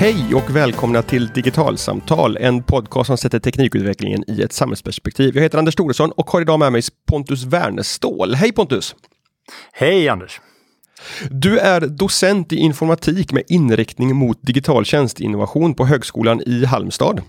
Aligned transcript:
Hej 0.00 0.34
och 0.34 0.56
välkomna 0.56 1.02
till 1.02 1.28
Digitalsamtal, 1.28 2.36
en 2.36 2.62
podcast 2.62 3.06
som 3.06 3.18
sätter 3.18 3.38
teknikutvecklingen 3.38 4.24
i 4.26 4.42
ett 4.42 4.52
samhällsperspektiv. 4.52 5.34
Jag 5.34 5.42
heter 5.42 5.58
Anders 5.58 5.74
Thoresson 5.74 6.10
och 6.10 6.30
har 6.30 6.40
idag 6.40 6.58
med 6.58 6.72
mig 6.72 6.82
Pontus 7.06 7.44
Wernestål. 7.44 8.34
Hej 8.34 8.52
Pontus! 8.52 8.94
Hej 9.72 10.08
Anders! 10.08 10.40
Du 11.30 11.58
är 11.58 11.80
docent 11.80 12.52
i 12.52 12.56
informatik 12.56 13.32
med 13.32 13.42
inriktning 13.48 14.16
mot 14.16 14.38
digital 14.42 14.84
tjänsteinnovation 14.84 15.74
på 15.74 15.86
Högskolan 15.86 16.42
i 16.46 16.64
Halmstad. 16.64 17.22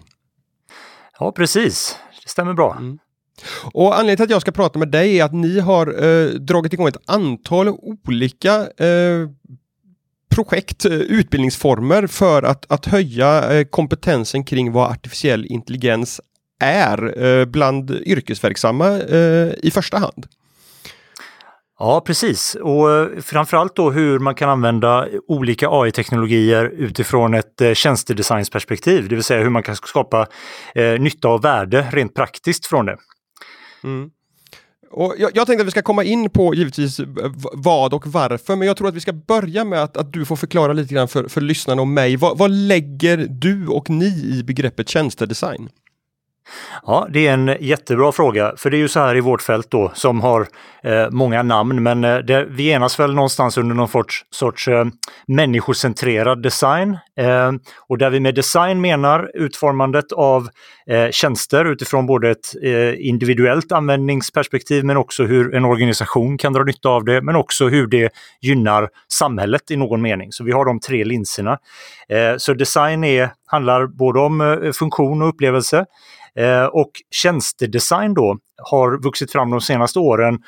Ja, 1.20 1.32
precis. 1.32 1.96
Det 2.24 2.30
stämmer 2.30 2.54
bra. 2.54 2.76
Mm. 2.80 3.00
Och 3.72 3.94
anledningen 3.94 4.18
till 4.18 4.24
att 4.24 4.30
jag 4.30 4.42
ska 4.42 4.52
prata 4.52 4.80
med 4.80 4.92
dig 4.92 5.20
är 5.20 5.26
att 5.26 5.34
ni 5.34 5.60
har 5.60 6.04
eh, 6.04 6.30
dragit 6.30 6.74
igång 6.74 6.88
ett 6.88 7.10
antal 7.10 7.70
olika 7.70 8.56
eh, 8.56 9.30
projekt, 10.30 10.86
eh, 10.86 10.92
utbildningsformer 10.92 12.08
för 12.08 12.44
att, 12.44 12.72
att 12.72 12.86
höja 12.86 13.54
eh, 13.54 13.66
kompetensen 13.66 14.44
kring 14.44 14.72
vad 14.72 14.92
artificiell 14.92 15.46
intelligens 15.46 16.22
är 16.62 17.24
eh, 17.24 17.46
bland 17.46 17.92
yrkesverksamma 17.92 19.00
i 19.64 19.72
första 19.74 19.98
hand. 19.98 20.28
Ja, 21.80 22.02
precis. 22.06 22.56
Och 22.56 22.88
framförallt 23.24 23.76
då 23.76 23.92
hur 23.92 24.20
man 24.20 24.36
kan 24.36 24.50
använda 24.50 25.08
olika 25.28 25.70
AI-teknologier 25.70 26.66
utifrån 26.66 27.34
ett 27.34 27.62
tjänstedesignsperspektiv, 27.74 29.10
det 29.10 29.16
vill 29.16 29.24
säga 29.24 29.44
hur 29.44 29.50
man 29.50 29.64
kan 29.64 29.76
skapa 29.76 30.28
nytta 31.00 31.30
och 31.30 31.46
värde 31.46 31.88
rent 31.92 32.14
praktiskt 32.14 32.66
från 32.66 32.86
det. 32.86 32.98
Mm. 33.84 34.10
Och 34.92 35.16
jag, 35.18 35.32
jag, 35.34 35.48
tänkte 35.48 35.62
att 35.62 35.68
vi 35.68 35.72
ska 35.72 35.82
komma 35.82 36.04
in 36.04 36.30
på 36.30 36.56
givetvis 36.56 37.00
eh, 37.00 37.06
vad 37.54 37.94
och 37.94 38.08
varför, 38.08 38.56
men 38.56 38.68
jag 38.68 38.78
tror 38.78 38.88
att 38.88 38.96
vi 38.96 39.00
ska 39.00 39.14
börja 39.14 39.64
med 39.64 39.84
att, 39.84 39.98
att 39.98 40.14
du 40.14 40.26
får 40.26 40.36
förklara 40.36 40.74
lite 40.74 40.94
grann 40.94 41.08
för, 41.08 41.28
för 41.28 41.42
lyssnarna 41.42 41.82
och 41.82 41.88
mig. 41.88 42.16
Vad, 42.16 42.38
vad 42.38 42.52
lägger 42.52 43.28
du 43.30 43.68
och 43.68 43.90
ni 43.90 44.40
i 44.40 44.44
begreppet 44.44 44.90
tjänstedesign? 44.90 45.70
Ja, 46.86 47.08
det 47.10 47.28
är 47.28 47.34
en 47.34 47.58
jättebra 47.60 48.12
fråga, 48.12 48.54
för 48.58 48.70
det 48.70 48.78
är 48.78 48.80
ju 48.80 48.88
så 48.88 49.00
här 49.00 49.16
i 49.16 49.22
vårt 49.22 49.42
fält 49.42 49.72
då 49.72 49.92
som 49.94 50.22
har 50.22 50.48
eh, 50.84 51.10
många 51.10 51.44
namn, 51.44 51.84
men 51.84 52.04
eh, 52.04 52.18
det, 52.18 52.46
vi 52.50 52.72
enas 52.72 53.00
väl 53.00 53.14
någonstans 53.14 53.58
under 53.58 53.76
någon 53.76 53.88
sorts, 53.88 54.26
sorts 54.30 54.68
eh, 54.68 54.86
människocentrerad 55.28 56.44
design. 56.44 56.98
Eh, 57.20 57.52
och 57.88 57.98
där 57.98 58.10
vi 58.10 58.20
med 58.20 58.36
design 58.36 58.82
menar 58.82 59.32
utformandet 59.34 60.12
av 60.12 60.50
eh, 60.90 61.10
tjänster 61.12 61.66
utifrån 61.66 62.06
både 62.06 62.30
ett 62.30 62.56
eh, 62.64 63.08
individuellt 63.08 63.72
användningsperspektiv 63.72 64.86
men 64.86 64.98
också 64.98 65.24
hur 65.24 65.56
en 65.56 65.66
organisation 65.66 66.38
kan 66.38 66.54
dra 66.54 66.64
nytta 66.64 66.90
av 66.90 67.06
det, 67.06 67.22
men 67.22 67.36
också 67.36 67.68
hur 67.68 67.88
det 67.88 68.10
gynnar 68.42 68.90
samhället 69.14 69.72
i 69.72 69.76
någon 69.76 70.02
mening. 70.02 70.32
Så 70.32 70.44
vi 70.44 70.52
har 70.52 70.66
de 70.66 70.80
tre 70.80 71.04
linserna. 71.04 71.58
Eh, 72.10 72.38
så 72.38 72.54
design 72.54 73.04
är, 73.04 73.30
handlar 73.46 73.88
både 73.88 74.20
om 74.20 74.42
eh, 74.42 74.72
funktion 74.72 75.22
och 75.22 75.30
upplevelse. 75.30 75.86
Eh, 76.36 76.66
och 76.66 76.92
tjänstedesign 77.12 78.14
då 78.14 78.38
har 78.64 79.04
vuxit 79.04 79.32
fram 79.32 79.52
de 79.52 79.62
senaste 79.62 80.00
åren 80.00 80.40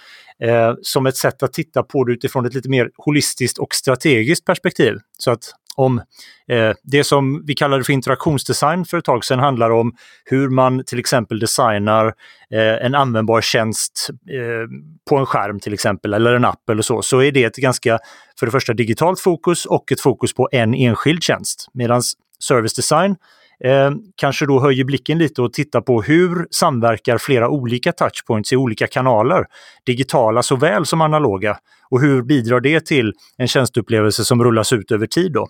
som 0.82 1.06
ett 1.06 1.18
sätt 1.18 1.44
att 1.44 1.54
titta 1.54 1.84
på 1.84 2.04
det 2.04 2.14
utifrån 2.14 2.46
ett 2.46 2.54
lite 2.54 2.70
mer 2.70 2.90
holistiskt 2.98 3.58
och 3.58 3.76
strategiskt 3.76 4.46
perspektiv. 4.46 4.96
Så 5.18 5.32
att 5.32 5.54
om 5.82 6.02
eh, 6.48 6.72
det 6.84 7.04
som 7.04 7.46
vi 7.46 7.54
kallade 7.56 7.84
för 7.84 7.94
interaktionsdesign 7.94 8.86
för 8.86 8.98
ett 8.98 9.06
tag 9.06 9.26
sedan 9.26 9.40
handlar 9.40 9.70
om 9.70 9.96
hur 10.26 10.50
man 10.50 10.84
till 10.84 11.00
exempel 11.00 11.40
designar 11.40 12.06
eh, 12.52 12.86
en 12.86 12.96
användbar 12.96 13.42
tjänst 13.42 14.10
eh, 14.10 14.70
på 15.10 15.18
en 15.18 15.26
skärm 15.26 15.60
till 15.60 15.74
exempel, 15.74 16.14
eller 16.14 16.34
en 16.34 16.46
app 16.46 16.70
eller 16.70 16.82
så, 16.82 17.02
så 17.02 17.22
är 17.22 17.32
det 17.32 17.44
ett 17.44 17.56
ganska, 17.56 18.00
för 18.40 18.46
det 18.46 18.52
första 18.52 18.74
digitalt 18.74 19.20
fokus 19.20 19.66
och 19.66 19.92
ett 19.92 20.02
fokus 20.02 20.34
på 20.34 20.50
en 20.52 20.74
enskild 20.74 21.24
tjänst. 21.24 21.68
Medan 21.74 22.02
service 22.40 22.74
design 22.74 23.16
eh, 23.64 23.92
kanske 24.16 24.46
då 24.46 24.60
höjer 24.60 24.84
blicken 24.84 25.18
lite 25.18 25.42
och 25.42 25.54
tittar 25.54 25.82
på 25.82 26.02
hur 26.02 26.48
samverkar 26.52 27.18
flera 27.18 27.50
olika 27.50 27.92
touchpoints 27.92 28.54
i 28.54 28.56
olika 28.56 28.88
kanaler, 28.88 29.46
digitala 29.86 30.44
såväl 30.44 30.86
som 30.86 31.02
analoga, 31.02 31.58
och 31.90 32.02
hur 32.02 32.22
bidrar 32.22 32.60
det 32.60 32.86
till 32.86 33.14
en 33.38 33.48
tjänsteupplevelse 33.48 34.26
som 34.26 34.44
rullas 34.44 34.74
ut 34.74 34.92
över 34.92 35.08
tid. 35.08 35.32
Då? 35.32 35.48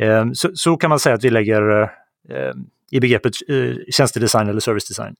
Ehm, 0.00 0.34
så, 0.34 0.50
så, 0.54 0.76
kan 0.76 0.90
man 0.90 0.98
säga 0.98 1.14
att 1.14 1.24
vi 1.24 1.30
lägger 1.30 1.82
ehm, 1.82 1.88
i 2.90 3.00
begreppet 3.00 3.32
eh, 3.48 3.74
tjänstedesign 3.92 4.48
eller 4.48 4.60
service 4.60 4.88
design. 4.88 5.14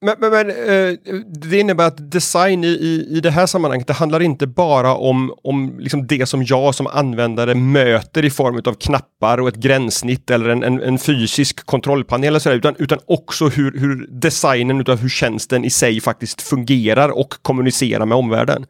Men, 0.00 0.14
men, 0.18 0.30
men 0.30 0.50
eh, 0.50 0.98
det 1.26 1.58
innebär 1.58 1.86
att 1.86 2.10
design 2.10 2.64
i, 2.64 3.06
i, 3.10 3.20
det 3.20 3.30
här 3.30 3.46
sammanhanget, 3.46 3.86
det 3.86 3.92
handlar 3.92 4.22
inte 4.22 4.46
bara 4.46 4.94
om, 4.94 5.34
om 5.42 5.78
liksom 5.78 6.06
det 6.06 6.26
som 6.26 6.44
jag 6.44 6.74
som 6.74 6.86
användare 6.86 7.54
möter 7.54 8.24
i 8.24 8.30
form 8.30 8.60
av 8.64 8.74
knappar 8.74 9.40
och 9.40 9.48
ett 9.48 9.54
gränssnitt 9.54 10.30
eller 10.30 10.48
en, 10.48 10.62
en, 10.62 10.82
en 10.82 10.98
fysisk 10.98 11.66
kontrollpanel, 11.66 12.28
eller 12.28 12.38
så 12.38 12.48
där, 12.48 12.56
utan, 12.56 12.74
utan 12.78 12.98
också 13.06 13.48
hur, 13.48 13.78
hur 13.78 14.06
designen 14.10 14.84
av 14.88 15.00
hur 15.00 15.08
tjänsten 15.08 15.64
i 15.64 15.70
sig 15.70 16.00
faktiskt 16.00 16.42
fungerar 16.42 17.08
och 17.08 17.34
kommunicerar 17.42 18.06
med 18.06 18.18
omvärlden. 18.18 18.66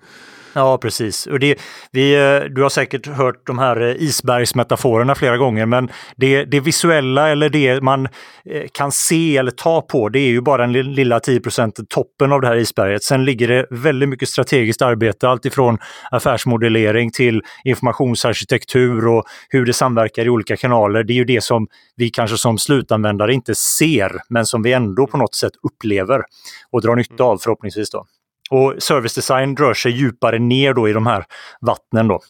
Ja, 0.57 0.79
precis. 0.79 1.27
Och 1.27 1.39
det, 1.39 1.59
vi, 1.93 2.15
eh, 2.15 2.41
du 2.41 2.63
har 2.63 2.69
säkert 2.69 3.07
hört 3.07 3.47
de 3.47 3.59
här 3.59 3.81
eh, 3.81 4.03
isbergsmetaforerna 4.03 5.15
flera 5.15 5.37
gånger, 5.37 5.67
men 5.67 5.91
det, 6.17 6.45
det 6.45 6.61
visuella 6.61 7.29
eller 7.29 7.49
det 7.49 7.83
man 7.83 8.09
eh, 8.51 8.63
kan 8.73 8.93
se 8.93 9.37
eller 9.37 9.51
ta 9.51 9.81
på, 9.81 10.09
det 10.09 10.19
är 10.19 10.29
ju 10.29 10.41
bara 10.41 10.67
den 10.67 10.73
lilla 10.73 11.19
10% 11.19 11.87
toppen 11.89 12.33
av 12.33 12.41
det 12.41 12.47
här 12.47 12.57
isberget. 12.57 13.05
Sen 13.05 13.25
ligger 13.25 13.49
det 13.49 13.67
väldigt 13.71 14.09
mycket 14.09 14.29
strategiskt 14.29 14.83
arbete, 14.83 15.29
alltifrån 15.29 15.79
affärsmodellering 16.11 17.11
till 17.11 17.43
informationsarkitektur 17.65 19.07
och 19.07 19.25
hur 19.49 19.67
det 19.67 19.73
samverkar 19.73 20.25
i 20.25 20.29
olika 20.29 20.57
kanaler. 20.57 21.05
Det 21.05 21.13
är 21.13 21.15
ju 21.15 21.25
det 21.25 21.45
som 21.45 21.67
vi 21.97 22.11
kanske 22.11 22.37
som 22.37 22.59
slutanvändare 22.59 23.35
inte 23.35 23.55
ser, 23.55 24.21
men 24.29 24.47
som 24.47 24.63
vi 24.63 24.73
ändå 24.73 25.07
på 25.07 25.17
något 25.17 25.35
sätt 25.35 25.53
upplever 25.63 26.23
och 26.71 26.83
drar 26.83 26.97
nytta 26.97 27.25
av 27.25 27.39
förhoppningsvis. 27.39 27.91
Då. 27.91 28.07
Och 28.51 28.75
service 28.79 29.15
design 29.15 29.57
rör 29.57 29.75
sig 29.75 29.93
djupare 29.93 30.39
ner 30.39 30.75
då 30.75 30.89
i 30.89 30.93
de 30.93 31.07
här 31.07 31.25
vattnen 31.61 32.09
då, 32.09 32.21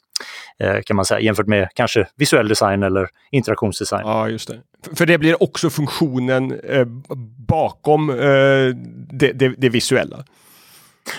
eh, 0.59 0.81
kan 0.87 0.97
man 0.97 1.05
säga, 1.05 1.21
jämfört 1.21 1.47
med 1.47 1.69
kanske 1.75 2.07
visuell 2.17 2.49
design 2.49 2.83
eller 2.83 3.09
interaktionsdesign. 3.31 4.07
Ja, 4.07 4.29
just 4.29 4.49
det. 4.49 4.61
För 4.95 5.07
det 5.07 5.19
blir 5.19 5.43
också 5.43 5.71
funktionen 5.71 6.61
eh, 6.61 6.85
bakom 7.49 8.11
eh, 8.11 8.17
det, 9.11 9.33
det, 9.33 9.49
det, 9.59 9.69
visuella. 9.69 10.25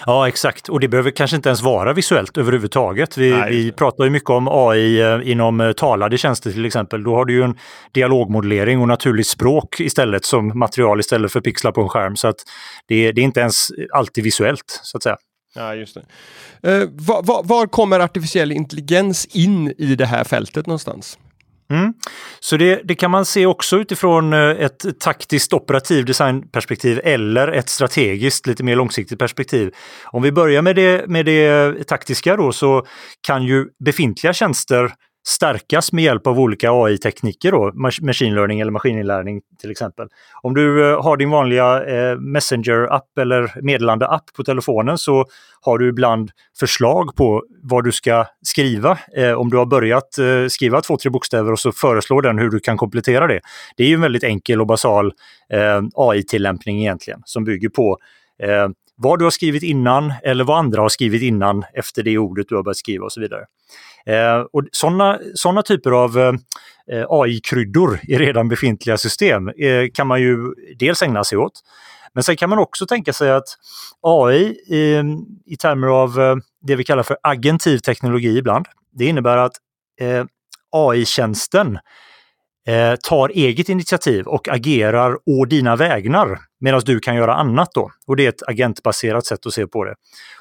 Ja, 0.06 0.28
exakt. 0.28 0.70
Och 0.70 0.80
det 0.80 0.88
behöver 0.88 1.12
kanske 1.12 1.36
inte 1.36 1.50
ens 1.50 1.62
vara 1.62 1.94
visuellt 1.94 2.38
överhuvudtaget. 2.38 3.18
Vi, 3.18 3.32
Nej, 3.32 3.52
vi 3.52 3.72
pratar 3.72 4.04
ju 4.04 4.10
mycket 4.10 4.30
om 4.30 4.48
AI 4.48 5.02
eh, 5.02 5.32
inom 5.32 5.62
eh, 5.62 5.72
talade 5.72 6.18
tjänster 6.18 6.52
till 6.52 6.66
exempel. 6.66 7.04
Då 7.04 7.16
har 7.16 7.26
du 7.26 7.34
ju 7.34 7.44
en 7.44 7.58
dialogmodellering 7.92 8.82
och 8.82 8.88
naturligt 8.88 9.28
språk 9.28 9.80
istället 9.80 10.26
som 10.26 10.60
material 10.60 11.00
istället 11.00 11.32
för 11.32 11.42
pixlar 11.42 11.72
på 11.72 11.82
en 11.82 11.90
skärm. 11.90 12.16
Så 12.16 12.28
att 12.28 12.38
det, 12.88 13.12
det 13.12 13.22
är 13.22 13.24
inte 13.24 13.40
ens 13.40 13.68
alltid 13.94 14.24
visuellt, 14.24 14.80
så 14.84 14.98
att 14.98 15.04
säga. 15.04 15.18
Ja, 15.56 15.76
just 15.76 15.98
det. 16.62 16.72
Eh, 16.72 16.90
var, 16.92 17.24
var, 17.24 17.44
var 17.44 17.68
kommer 17.68 18.00
artificiell 18.00 18.52
intelligens 18.52 19.26
in 19.26 19.74
i 19.78 19.96
det 19.96 20.06
här 20.06 20.24
fältet 20.24 20.68
någonstans? 20.68 21.18
Mm. 21.70 21.94
Så 22.40 22.58
det, 22.58 22.82
det, 22.84 22.96
kan 22.96 23.12
man 23.12 23.26
se 23.26 23.46
också 23.46 23.78
utifrån 23.78 24.34
eh, 24.34 24.40
ett 24.40 25.00
taktiskt 25.00 25.54
operativ 25.54 26.06
designperspektiv 26.06 27.02
eller 27.04 27.48
ett 27.48 27.70
strategiskt, 27.70 28.48
lite 28.48 28.64
mer 28.64 28.76
långsiktigt 28.76 29.20
perspektiv. 29.20 29.72
Om 30.06 30.24
vi 30.24 30.32
börjar 30.32 30.62
med 30.62 30.76
det, 30.76 31.08
med 31.08 31.26
det 31.26 31.88
taktiska 31.88 32.36
då 32.36 32.52
så 32.52 32.86
kan 33.28 33.44
ju 33.44 33.66
befintliga 33.86 34.34
tjänster 34.34 34.94
stärkas 35.28 35.92
med 35.94 36.04
hjälp 36.04 36.28
av 36.28 36.40
olika 36.40 36.72
AI-tekniker, 36.72 37.52
då, 37.52 37.72
machine 38.02 38.36
learning 38.36 38.60
eller 38.60 38.72
maskininlärning 38.72 39.42
till 39.62 39.72
exempel. 39.72 40.08
Om 40.42 40.54
du 40.54 40.92
eh, 40.92 41.04
har 41.04 41.18
din 41.18 41.30
vanliga 41.30 41.84
eh, 41.86 42.18
Messenger-app 42.20 43.18
eller 43.20 43.62
meddelande-app 43.62 44.34
på 44.34 44.44
telefonen 44.44 44.98
så 44.98 45.26
har 45.62 45.78
du 45.78 45.90
ibland 45.90 46.32
förslag 46.60 47.16
på 47.16 47.44
vad 47.64 47.84
du 47.84 47.92
ska 47.92 48.26
skriva. 48.42 48.98
Eh, 49.16 49.32
om 49.32 49.50
du 49.50 49.58
har 49.58 49.66
börjat 49.66 50.20
skriva 50.50 50.82
två, 50.82 50.98
tre 50.98 51.10
bokstäver 51.10 51.52
och 51.52 51.60
så 51.60 51.72
föreslår 51.72 52.22
den 52.22 52.40
hur 52.40 52.50
du 52.50 52.60
kan 52.60 52.78
komplettera 52.78 53.28
det. 53.28 53.40
Det 53.78 53.84
är 53.84 53.88
ju 53.88 53.94
en 53.94 54.02
väldigt 54.02 54.24
enkel 54.24 54.62
och 54.62 54.68
basal 54.68 55.14
AI-tillämpning 55.96 56.80
egentligen 56.80 57.22
som 57.26 57.44
bygger 57.44 57.70
på 57.70 57.98
vad 58.98 59.20
du 59.20 59.24
har 59.24 59.32
skrivit 59.32 59.64
innan 59.64 60.14
eller 60.24 60.44
vad 60.44 60.58
andra 60.58 60.82
har 60.82 60.90
skrivit 60.90 61.22
innan 61.22 61.64
efter 61.74 62.04
det 62.04 62.18
ordet 62.18 62.46
du 62.50 62.56
har 62.56 62.64
börjat 62.64 62.78
skriva 62.78 63.06
och 63.06 63.12
så 63.12 63.22
vidare. 63.22 63.46
Eh, 64.06 64.40
och 64.54 64.64
sådana 64.72 65.20
sådana 65.36 65.62
typer 65.62 65.92
av 65.92 66.18
eh, 66.18 67.06
AI-kryddor 67.10 68.00
i 68.04 68.18
redan 68.18 68.50
befintliga 68.50 68.98
system 68.98 69.48
eh, 69.48 69.88
kan 69.94 70.08
man 70.08 70.22
ju 70.22 70.38
dels 70.80 71.02
ägna 71.02 71.24
sig 71.24 71.38
åt. 71.38 71.54
Men 72.14 72.24
sen 72.24 72.36
kan 72.38 72.50
man 72.50 72.60
också 72.60 72.86
tänka 72.86 73.14
sig 73.14 73.32
att 73.32 73.48
AI 74.02 74.58
i, 74.68 74.96
ehm, 74.96 75.18
i 75.46 75.58
termer 75.58 75.88
av 75.88 76.22
eh, 76.22 76.36
det 76.62 76.76
vi 76.76 76.84
kallar 76.84 77.04
för 77.04 77.18
agentiv 77.24 77.78
teknologi 77.78 78.38
ibland, 78.38 78.66
det 78.92 79.06
innebär 79.06 79.38
att 79.38 79.54
eh, 80.02 80.26
AI-tjänsten 80.72 81.80
eh, 82.68 82.96
tar 82.96 83.30
eget 83.30 83.70
initiativ 83.70 84.28
och 84.28 84.50
agerar 84.50 85.18
å 85.26 85.46
dina 85.46 85.76
vägnar 85.76 86.40
medan 86.60 86.82
du 86.86 87.00
kan 87.00 87.16
göra 87.16 87.36
annat 87.36 87.70
då. 87.74 87.92
Och 88.08 88.16
det 88.16 88.26
är 88.26 88.30
ett 88.30 88.48
agentbaserat 88.48 89.26
sätt 89.26 89.46
att 89.46 89.54
se 89.54 89.68
på 89.68 89.84
det. 89.84 89.96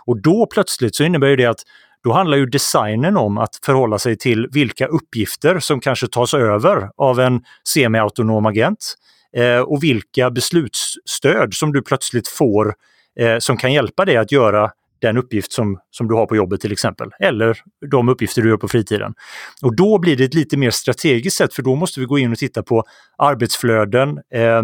Och 0.06 0.22
då 0.22 0.46
plötsligt 0.46 0.96
så 0.96 1.04
innebär 1.04 1.36
det 1.36 1.46
att 1.46 1.60
då 2.04 2.12
handlar 2.12 2.36
ju 2.36 2.46
designen 2.46 3.16
om 3.16 3.38
att 3.38 3.60
förhålla 3.64 3.98
sig 3.98 4.18
till 4.18 4.48
vilka 4.52 4.86
uppgifter 4.86 5.58
som 5.58 5.80
kanske 5.80 6.08
tas 6.08 6.34
över 6.34 6.90
av 6.96 7.20
en 7.20 7.40
semiautonom 7.68 8.46
agent 8.46 8.94
eh, 9.36 9.58
och 9.58 9.82
vilka 9.82 10.30
beslutsstöd 10.30 11.54
som 11.54 11.72
du 11.72 11.82
plötsligt 11.82 12.28
får 12.28 12.74
eh, 13.20 13.38
som 13.38 13.56
kan 13.56 13.72
hjälpa 13.72 14.04
dig 14.04 14.16
att 14.16 14.32
göra 14.32 14.70
den 14.98 15.16
uppgift 15.16 15.52
som, 15.52 15.78
som 15.90 16.08
du 16.08 16.14
har 16.14 16.26
på 16.26 16.36
jobbet 16.36 16.60
till 16.60 16.72
exempel. 16.72 17.10
Eller 17.20 17.58
de 17.90 18.08
uppgifter 18.08 18.42
du 18.42 18.48
gör 18.48 18.56
på 18.56 18.68
fritiden. 18.68 19.14
Och 19.62 19.76
då 19.76 19.98
blir 19.98 20.16
det 20.16 20.24
ett 20.24 20.34
lite 20.34 20.56
mer 20.56 20.70
strategiskt 20.70 21.36
sätt 21.36 21.54
för 21.54 21.62
då 21.62 21.74
måste 21.74 22.00
vi 22.00 22.06
gå 22.06 22.18
in 22.18 22.32
och 22.32 22.38
titta 22.38 22.62
på 22.62 22.84
arbetsflöden, 23.18 24.08
eh, 24.34 24.62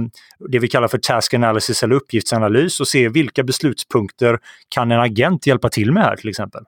det 0.49 0.59
vi 0.59 0.69
kallar 0.69 0.89
för 0.89 0.99
task 0.99 1.35
analysis 1.35 1.83
eller 1.83 1.95
uppgiftsanalys 1.95 2.81
och 2.81 2.89
se 2.89 3.09
vilka 3.09 3.43
beslutspunkter 3.43 4.39
kan 4.69 4.93
en 4.93 5.01
agent 5.01 5.47
hjälpa 5.47 5.69
till 5.69 5.93
med 5.93 6.03
här 6.03 6.17
till 6.17 6.29
exempel. 6.29 6.63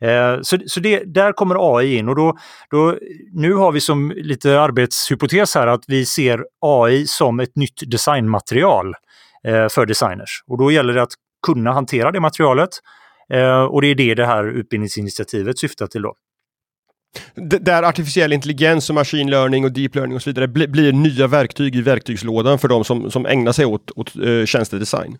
Eh, 0.00 0.40
så 0.42 0.58
så 0.66 0.80
det, 0.80 1.14
där 1.14 1.32
kommer 1.32 1.76
AI 1.78 1.96
in 1.96 2.08
och 2.08 2.16
då, 2.16 2.38
då, 2.70 2.96
nu 3.32 3.54
har 3.54 3.72
vi 3.72 3.80
som 3.80 4.12
lite 4.16 4.60
arbetshypotes 4.60 5.54
här 5.54 5.66
att 5.66 5.84
vi 5.86 6.06
ser 6.06 6.44
AI 6.60 7.06
som 7.06 7.40
ett 7.40 7.56
nytt 7.56 7.90
designmaterial 7.90 8.94
eh, 9.44 9.68
för 9.68 9.86
designers. 9.86 10.44
Och 10.46 10.58
då 10.58 10.70
gäller 10.70 10.94
det 10.94 11.02
att 11.02 11.14
kunna 11.46 11.72
hantera 11.72 12.12
det 12.12 12.20
materialet. 12.20 12.70
Eh, 13.32 13.62
och 13.62 13.82
det 13.82 13.88
är 13.88 13.94
det 13.94 14.14
det 14.14 14.26
här 14.26 14.44
utbildningsinitiativet 14.44 15.58
syftar 15.58 15.86
till 15.86 16.02
då. 16.02 16.14
D 17.34 17.58
där 17.60 17.82
artificiell 17.82 18.32
intelligens 18.32 18.88
och 18.88 18.94
machine 18.94 19.30
learning 19.30 19.64
och 19.64 19.72
deep 19.72 19.94
learning 19.94 20.16
och 20.16 20.22
så 20.22 20.30
vidare 20.30 20.48
bli, 20.48 20.68
blir 20.68 20.92
nya 20.92 21.26
verktyg 21.26 21.76
i 21.76 21.82
verktygslådan 21.82 22.58
för 22.58 22.68
de 22.68 22.84
som, 22.84 23.10
som 23.10 23.26
ägnar 23.26 23.52
sig 23.52 23.66
åt, 23.66 23.90
åt 23.90 24.16
eh, 24.16 24.44
tjänstedesign. 24.44 25.18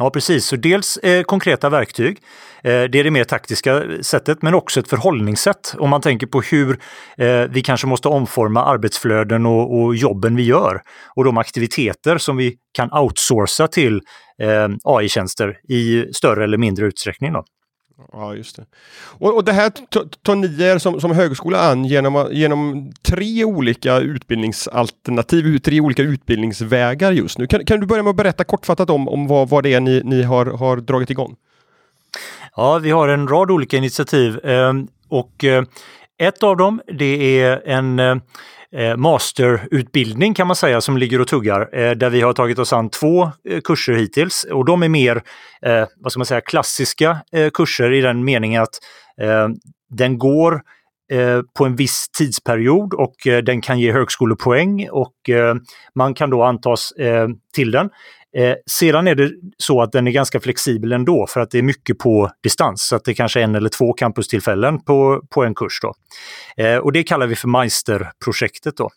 Ja, 0.00 0.10
precis. 0.10 0.46
Så 0.46 0.56
dels 0.56 0.96
eh, 0.96 1.22
konkreta 1.22 1.68
verktyg, 1.68 2.18
eh, 2.64 2.82
det 2.82 2.94
är 2.94 3.04
det 3.04 3.10
mer 3.10 3.24
taktiska 3.24 3.82
sättet, 4.02 4.42
men 4.42 4.54
också 4.54 4.80
ett 4.80 4.88
förhållningssätt. 4.88 5.74
Om 5.78 5.90
man 5.90 6.00
tänker 6.00 6.26
på 6.26 6.40
hur 6.40 6.78
eh, 7.18 7.42
vi 7.50 7.62
kanske 7.62 7.86
måste 7.86 8.08
omforma 8.08 8.64
arbetsflöden 8.64 9.46
och, 9.46 9.80
och, 9.80 9.96
jobben 9.96 10.36
vi 10.36 10.42
gör 10.42 10.82
och 11.16 11.24
de 11.24 11.38
aktiviteter 11.38 12.18
som 12.18 12.36
vi 12.36 12.56
kan 12.72 12.92
outsourca 12.92 13.68
till 13.68 14.00
eh, 14.42 14.68
AI-tjänster 14.84 15.56
i 15.68 16.12
större 16.12 16.44
eller 16.44 16.58
mindre 16.58 16.86
utsträckning. 16.86 17.32
Då. 17.32 17.44
Ja, 18.12 18.34
just 18.34 18.56
det. 18.56 18.64
Och, 19.18 19.34
och 19.34 19.44
det 19.44 19.52
här 19.52 19.70
tar 20.22 20.34
ni 20.34 20.62
er 20.62 20.78
som, 20.78 21.00
som 21.00 21.10
högskola 21.10 21.58
an 21.58 21.84
genom, 21.84 22.28
genom 22.32 22.92
tre 23.02 23.44
olika 23.44 23.98
utbildningsalternativ, 23.98 25.58
tre 25.58 25.80
olika 25.80 26.02
utbildningsvägar 26.02 27.12
just 27.12 27.38
nu. 27.38 27.46
Kan, 27.46 27.64
kan 27.64 27.80
du 27.80 27.86
börja 27.86 28.02
med 28.02 28.10
att 28.10 28.16
berätta 28.16 28.44
kortfattat 28.44 28.90
om, 28.90 29.08
om 29.08 29.26
vad, 29.26 29.48
vad 29.48 29.62
det 29.62 29.74
är 29.74 29.80
ni, 29.80 30.02
ni 30.04 30.22
har, 30.22 30.46
har 30.46 30.76
dragit 30.76 31.10
igång? 31.10 31.36
Ja, 32.56 32.78
vi 32.78 32.90
har 32.90 33.08
en 33.08 33.28
rad 33.28 33.50
olika 33.50 33.76
initiativ 33.76 34.38
eh, 34.44 34.72
och 35.08 35.44
eh, 35.44 35.64
ett 36.20 36.42
av 36.42 36.56
dem 36.56 36.80
det 36.86 37.40
är 37.40 37.62
en 37.68 37.98
eh, 37.98 38.96
masterutbildning 38.96 40.34
kan 40.34 40.46
man 40.46 40.56
säga 40.56 40.80
som 40.80 40.96
ligger 40.96 41.20
och 41.20 41.28
tuggar 41.28 41.78
eh, 41.78 41.90
där 41.90 42.10
vi 42.10 42.20
har 42.20 42.32
tagit 42.32 42.58
oss 42.58 42.72
an 42.72 42.90
två 42.90 43.22
eh, 43.48 43.60
kurser 43.64 43.92
hittills. 43.92 44.44
Och 44.44 44.64
de 44.64 44.82
är 44.82 44.88
mer, 44.88 45.22
vad 45.96 46.12
ska 46.12 46.18
man 46.18 46.26
säga, 46.26 46.40
klassiska 46.40 47.18
kurser 47.54 47.92
i 47.92 48.00
den 48.00 48.24
meningen 48.24 48.62
att 48.62 48.78
den 49.90 50.18
går 50.18 50.62
Eh, 51.10 51.42
på 51.58 51.64
en 51.64 51.76
viss 51.76 52.08
tidsperiod 52.18 52.94
och 52.94 53.26
eh, 53.26 53.38
den 53.42 53.60
kan 53.60 53.78
ge 53.78 53.92
högskolepoäng 53.92 54.88
och 54.90 55.30
eh, 55.30 55.54
man 55.94 56.14
kan 56.14 56.30
då 56.30 56.42
antas 56.42 56.92
till 57.54 57.70
den. 57.70 57.90
Eh, 58.36 58.54
sedan 58.66 59.08
är 59.08 59.14
det 59.14 59.30
så 59.56 59.82
att 59.82 59.92
den 59.92 60.06
är 60.06 60.10
ganska 60.10 60.40
flexibel 60.40 60.92
ändå 60.92 61.26
för 61.26 61.40
att 61.40 61.50
det 61.50 61.58
är 61.58 61.62
mycket 61.62 61.98
på 61.98 62.30
distans. 62.42 62.82
Så 62.82 62.96
att 62.96 63.04
det 63.04 63.10
är 63.10 63.14
kanske 63.14 63.42
en 63.42 63.54
eller 63.54 63.68
två 63.68 63.92
campustillfällen 63.92 64.84
på, 64.84 65.22
på 65.30 65.44
en 65.44 65.54
kurs. 65.54 65.80
Då. 65.82 65.94
Eh, 66.64 66.76
och 66.76 66.92
det 66.92 67.02
kallar 67.02 67.26
vi 67.26 67.36
för 67.36 67.48
Meisterprojektet. 67.48 68.76
Då. 68.76 68.90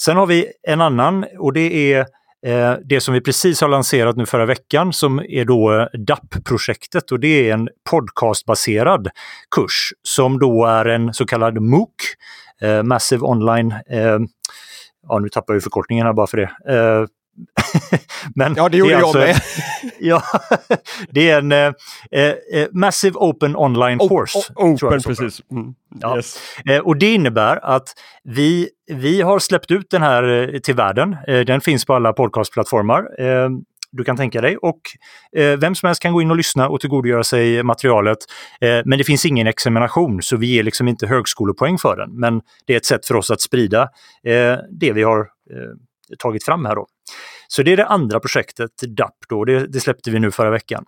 Sen 0.00 0.16
har 0.16 0.26
vi 0.26 0.46
en 0.68 0.80
annan 0.80 1.26
och 1.38 1.52
det 1.52 1.92
är 1.92 2.00
eh, 2.00 2.06
Eh, 2.46 2.74
det 2.84 3.00
som 3.00 3.14
vi 3.14 3.20
precis 3.20 3.60
har 3.60 3.68
lanserat 3.68 4.16
nu 4.16 4.26
förra 4.26 4.46
veckan 4.46 4.92
som 4.92 5.18
är 5.28 5.44
då 5.44 5.80
eh, 5.80 5.86
DAP-projektet 5.98 7.12
och 7.12 7.20
det 7.20 7.50
är 7.50 7.54
en 7.54 7.68
podcastbaserad 7.90 9.08
kurs 9.56 9.92
som 10.02 10.38
då 10.38 10.64
är 10.64 10.84
en 10.84 11.14
så 11.14 11.26
kallad 11.26 11.62
MOOC, 11.62 11.90
eh, 12.60 12.82
Massive 12.82 13.22
Online 13.22 13.74
ja 15.08 15.18
nu 15.18 15.28
tappar 15.28 15.54
jag 15.54 15.62
förkortningen 15.62 16.06
här 16.06 16.12
bara 16.12 16.26
för 16.26 16.36
det. 16.36 16.50
Eh, 17.92 17.98
Men 18.34 18.54
ja, 18.56 18.68
det 18.68 18.76
gjorde 18.76 18.94
det 18.94 18.98
jag 18.98 19.02
alltså, 19.02 19.18
med. 19.18 19.40
ja, 19.98 20.22
det 21.10 21.30
är 21.30 21.38
en 21.38 21.52
eh, 21.52 21.72
eh, 22.10 22.66
Massive 22.72 23.16
Open 23.18 23.56
Online 23.56 23.98
Course. 23.98 24.38
O 24.38 24.74
open, 24.74 25.02
precis. 25.02 25.42
Mm. 25.50 25.74
Ja. 26.00 26.16
Yes. 26.16 26.38
Eh, 26.70 26.78
och 26.78 26.96
det 26.96 27.14
innebär 27.14 27.56
att 27.64 27.94
vi, 28.24 28.68
vi 28.86 29.20
har 29.20 29.38
släppt 29.38 29.70
ut 29.70 29.90
den 29.90 30.02
här 30.02 30.54
eh, 30.54 30.58
till 30.60 30.74
världen. 30.74 31.16
Eh, 31.28 31.40
den 31.40 31.60
finns 31.60 31.84
på 31.84 31.94
alla 31.94 32.12
podcastplattformar 32.12 33.20
eh, 33.20 33.48
du 33.90 34.04
kan 34.04 34.16
tänka 34.16 34.40
dig. 34.40 34.56
Och 34.56 34.80
eh, 35.36 35.58
vem 35.58 35.74
som 35.74 35.86
helst 35.86 36.02
kan 36.02 36.12
gå 36.12 36.22
in 36.22 36.30
och 36.30 36.36
lyssna 36.36 36.68
och 36.68 36.80
tillgodogöra 36.80 37.24
sig 37.24 37.62
materialet. 37.62 38.18
Eh, 38.60 38.80
men 38.84 38.98
det 38.98 39.04
finns 39.04 39.26
ingen 39.26 39.46
examination 39.46 40.22
så 40.22 40.36
vi 40.36 40.46
ger 40.46 40.62
liksom 40.62 40.88
inte 40.88 41.06
högskolepoäng 41.06 41.78
för 41.78 41.96
den. 41.96 42.20
Men 42.20 42.40
det 42.66 42.72
är 42.72 42.76
ett 42.76 42.86
sätt 42.86 43.06
för 43.06 43.14
oss 43.14 43.30
att 43.30 43.40
sprida 43.40 43.82
eh, 44.24 44.56
det 44.70 44.92
vi 44.92 45.02
har 45.02 45.26
tagit 46.18 46.44
fram 46.44 46.64
här. 46.64 46.74
Då. 46.74 46.86
Så 47.48 47.62
det 47.62 47.72
är 47.72 47.76
det 47.76 47.86
andra 47.86 48.20
projektet, 48.20 48.70
DAP, 48.88 49.14
då, 49.28 49.44
det, 49.44 49.66
det 49.66 49.80
släppte 49.80 50.10
vi 50.10 50.18
nu 50.18 50.30
förra 50.30 50.50
veckan. 50.50 50.84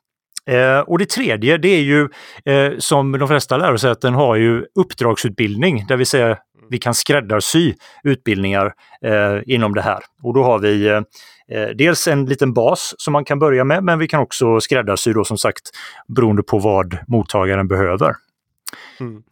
Eh, 0.47 0.79
och 0.79 0.99
det 0.99 1.09
tredje, 1.09 1.59
det 1.59 1.69
är 1.69 1.81
ju 1.81 2.09
eh, 2.45 2.79
som 2.79 3.13
de 3.13 3.29
flesta 3.29 3.57
lärosäten 3.57 4.15
har 4.15 4.37
ju 4.37 4.65
uppdragsutbildning, 4.75 5.87
där 5.89 5.97
vi 5.97 6.05
säger 6.05 6.39
vi 6.71 6.79
kan 6.79 6.95
skräddarsy 6.95 7.75
utbildningar 8.05 8.73
eh, 9.05 9.39
inom 9.47 9.75
det 9.75 9.83
här. 9.83 9.99
Och 10.23 10.35
då 10.35 10.43
har 10.43 10.59
vi 10.59 10.87
eh, 10.87 10.97
eh 11.49 11.69
dels 11.75 12.09
en 12.09 12.27
liten 12.27 12.53
bas 12.53 12.95
som 12.99 13.13
man 13.13 13.25
kan 13.25 13.39
börja 13.39 13.65
med, 13.65 13.85
men 13.85 13.99
vi 13.99 14.09
kan 14.09 14.21
också 14.21 14.61
skräddarsy 14.61 15.13
då 15.13 15.25
som 15.25 15.39
sagt 15.39 15.71
beroende 16.09 16.43
på 16.43 16.59
vad 16.59 16.99
mottagaren 17.09 17.69
behöver. 17.69 18.15
Mm. 19.01 19.23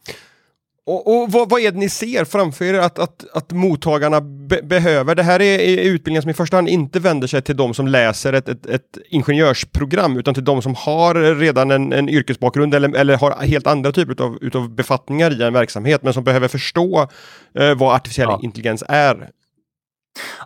Och, 0.89 1.07
och 1.07 1.31
vad, 1.31 1.49
vad, 1.49 1.61
är 1.61 1.71
det 1.71 1.77
ni 1.77 1.89
ser 1.89 2.25
framför 2.25 2.65
er 2.65 2.73
att, 2.73 2.99
att, 2.99 3.25
att 3.33 3.51
mottagarna 3.51 4.21
be 4.21 4.61
behöver? 4.61 5.15
Det 5.15 5.23
här 5.23 5.41
är, 5.41 5.59
är 5.59 5.77
utbildningar 5.77 6.21
som 6.21 6.31
i 6.31 6.33
första 6.33 6.57
hand 6.57 6.69
inte 6.69 6.99
vänder 6.99 7.27
sig 7.27 7.41
till 7.41 7.57
de 7.57 7.73
som 7.73 7.87
läser 7.87 8.33
ett, 8.33 8.49
ett, 8.49 8.65
ett 8.65 8.97
ingenjörsprogram 9.09 10.17
utan 10.17 10.33
till 10.33 10.43
de 10.43 10.61
som 10.61 10.75
har 10.75 11.35
redan 11.35 11.71
en, 11.71 11.93
en 11.93 12.09
yrkesbakgrund 12.09 12.73
eller, 12.73 12.95
eller 12.95 13.17
har 13.17 13.31
helt 13.31 13.67
andra 13.67 13.91
typer 13.91 14.23
av 14.23 14.37
utav 14.41 14.69
befattningar 14.75 15.41
i 15.41 15.43
en 15.43 15.53
verksamhet 15.53 16.03
men 16.03 16.13
som 16.13 16.23
behöver 16.23 16.47
förstå 16.47 17.07
eh, 17.59 17.75
vad 17.75 17.95
artificiell 17.95 18.29
ja. 18.29 18.39
intelligens 18.43 18.83
är. 18.87 19.29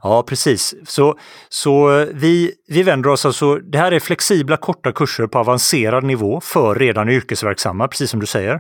Ja, 0.02 0.24
precis. 0.24 0.76
Så, 0.86 1.18
så 1.50 2.06
vi, 2.14 2.52
vi 2.68 2.84
vänder 2.84 3.10
oss 3.10 3.26
alltså, 3.26 3.56
det 3.56 3.78
här 3.78 3.92
är 3.92 4.00
flexibla 4.00 4.58
korta 4.58 4.92
kurser 4.92 5.28
på 5.28 5.40
avancerad 5.40 6.04
nivå 6.04 6.42
för 6.42 6.76
redan 6.76 7.10
yrkesverksamma, 7.10 7.88
precis 7.88 8.10
som 8.10 8.20
du 8.20 8.26
säger. 8.26 8.60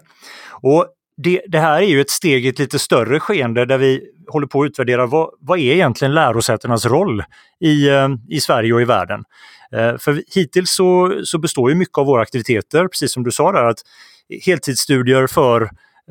Och 0.62 0.88
det, 1.18 1.42
det, 1.48 1.60
här 1.60 1.82
är 1.82 1.88
ju 1.88 2.02
ett 2.02 2.10
steg 2.10 2.46
i 2.46 2.50
ett 2.50 2.60
lite 2.60 2.80
större 2.80 3.20
skeende 3.20 3.66
där 3.66 3.78
vi 3.78 4.02
håller 4.28 4.48
på 4.48 4.62
att 4.62 4.66
utvärdera 4.66 5.06
vad, 5.06 5.30
vad 5.40 5.60
är 5.60 5.74
egentligen 5.74 6.14
lärosätenas 6.14 6.86
roll 6.86 7.24
i, 7.60 7.90
eh, 7.90 8.10
i 8.30 8.40
Sverige 8.40 8.74
och 8.74 8.82
i 8.82 8.86
världen. 8.86 9.24
Eh, 9.72 9.98
för 9.98 10.24
hittills 10.36 10.72
så, 10.72 11.22
så 11.24 11.38
består 11.38 11.70
ju 11.70 11.76
mycket 11.76 11.98
av 11.98 12.06
våra 12.06 12.22
aktiviteter, 12.22 12.88
precis 12.88 13.14
som 13.14 13.24
du 13.24 13.32
sa 13.32 13.52
där, 13.52 13.64
att 13.64 13.80
heltidsstudier 14.46 15.28
för 15.28 15.62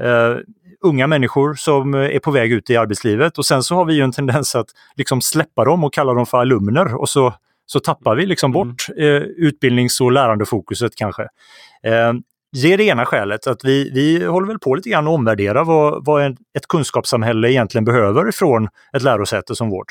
uh, 0.03 0.39
unga 0.81 1.07
människor 1.07 1.55
som 1.55 1.95
är 1.95 2.19
på 2.19 2.31
väg 2.31 2.53
ut 2.53 2.71
i 2.71 2.77
arbetslivet 2.77 3.39
och 3.39 3.47
sen 3.47 3.63
så 3.63 3.75
har 3.75 3.85
vi 3.85 3.95
ju 3.95 4.03
en 4.03 4.13
tendens 4.13 4.55
att 4.55 4.67
liksom 4.97 5.21
släppa 5.21 5.65
dem 5.65 5.85
och 5.85 5.93
kalla 5.93 6.13
dem 6.15 6.27
för 6.27 6.39
alumner 6.39 6.95
och 6.95 7.09
så, 7.09 7.35
så 7.67 7.81
tappar 7.81 8.15
vi 8.15 8.27
liksom 8.27 8.55
mm. 8.55 8.69
bort 8.69 8.87
uh, 9.01 9.23
utbildnings 9.23 10.01
och 10.01 10.13
lärandefokuset 10.13 10.97
kanske. 10.97 11.23
Uh, 11.23 12.13
det 12.53 12.73
är 12.73 12.79
det 12.79 12.85
ena 12.85 13.07
skälet, 13.07 13.47
att 13.47 13.65
vi, 13.65 13.91
vi 13.95 14.25
håller 14.25 14.47
väl 14.47 14.59
på 14.59 14.75
lite 14.75 14.89
grann 14.89 15.09
att 15.09 15.15
omvärdera 15.15 15.65
vad, 15.65 16.05
vad 16.05 16.27
ett 16.33 16.67
kunskapssamhälle 16.69 17.53
egentligen 17.53 17.85
behöver 17.85 18.31
från 18.31 18.69
ett 18.97 19.03
lärosäte 19.03 19.55
som 19.55 19.71
vårt. 19.71 19.87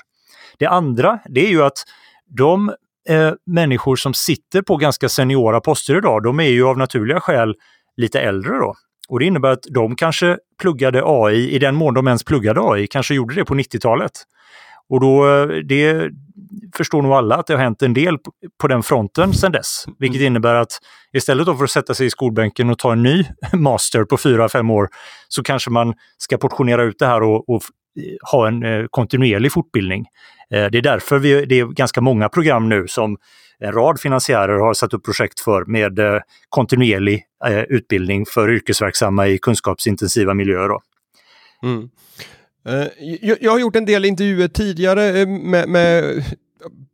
Det 0.57 0.65
andra, 0.65 1.19
det 1.29 1.45
är 1.45 1.49
ju 1.49 1.63
att 1.63 1.83
de 2.25 2.69
eh, 3.09 3.31
människor 3.45 3.95
som 3.95 4.13
sitter 4.13 4.61
på 4.61 4.77
ganska 4.77 5.09
seniora 5.09 5.61
poster 5.61 5.97
idag, 5.97 6.23
de 6.23 6.39
är 6.39 6.49
ju 6.49 6.67
av 6.67 6.77
naturliga 6.77 7.19
skäl 7.19 7.55
lite 7.97 8.21
äldre 8.21 8.57
då. 8.57 8.75
Och 9.09 9.19
det 9.19 9.25
innebär 9.25 9.51
att 9.51 9.63
de 9.69 9.95
kanske 9.95 10.37
pluggade 10.61 11.01
AI, 11.05 11.49
i 11.51 11.59
den 11.59 11.75
mån 11.75 11.93
de 11.93 12.07
ens 12.07 12.23
pluggade 12.23 12.61
AI, 12.63 12.87
kanske 12.87 13.13
gjorde 13.13 13.35
det 13.35 13.45
på 13.45 13.53
90-talet. 13.55 14.11
Och 14.91 14.99
då, 14.99 15.27
eh, 15.27 15.47
det 15.47 16.11
förstår 16.75 17.01
nog 17.01 17.11
alla 17.11 17.35
att 17.35 17.47
det 17.47 17.53
har 17.53 17.63
hänt 17.63 17.81
en 17.81 17.93
del 17.93 18.17
på 18.61 18.67
den 18.67 18.83
fronten 18.83 19.33
sedan 19.33 19.51
dess. 19.51 19.85
Vilket 19.99 20.21
mm. 20.21 20.27
innebär 20.27 20.55
att 20.55 20.79
istället 21.13 21.45
för 21.45 21.63
att 21.63 21.71
sätta 21.71 21.93
sig 21.93 22.05
i 22.05 22.09
skolbänken 22.09 22.69
och 22.69 22.77
ta 22.77 22.91
en 22.91 23.03
ny 23.03 23.25
master 23.53 24.03
på 24.03 24.17
fyra, 24.17 24.49
fem 24.49 24.71
år 24.71 24.89
så 25.27 25.43
kanske 25.43 25.69
man 25.69 25.93
ska 26.17 26.37
portionera 26.37 26.83
ut 26.83 26.99
det 26.99 27.05
här 27.05 27.23
och, 27.23 27.49
och 27.49 27.61
ha 28.31 28.47
en 28.47 28.63
eh, 28.63 28.85
kontinuerlig 28.89 29.51
fortbildning. 29.51 30.05
Eh, 30.51 30.65
det 30.65 30.77
är 30.77 30.81
därför 30.81 31.19
vi, 31.19 31.45
det 31.45 31.59
är 31.59 31.65
ganska 31.65 32.01
många 32.01 32.29
program 32.29 32.69
nu 32.69 32.87
som 32.87 33.17
en 33.59 33.71
rad 33.71 33.99
finansiärer 33.99 34.59
har 34.59 34.73
satt 34.73 34.93
upp 34.93 35.05
projekt 35.05 35.39
för 35.39 35.65
med 35.65 35.99
eh, 35.99 36.19
kontinuerlig 36.49 37.23
eh, 37.45 37.59
utbildning 37.59 38.25
för 38.25 38.51
yrkesverksamma 38.51 39.27
i 39.27 39.37
kunskapsintensiva 39.37 40.33
miljöer. 40.33 40.69
Mm. 41.63 41.89
Eh, 42.65 42.87
jag, 43.21 43.37
jag, 43.41 43.51
har 43.51 43.59
gjort 43.59 43.75
en 43.75 43.85
del 43.85 44.05
intervjuer 44.05 44.47
tidigare 44.47 45.19
eh, 45.19 45.27
med, 45.27 45.69
med 45.69 46.23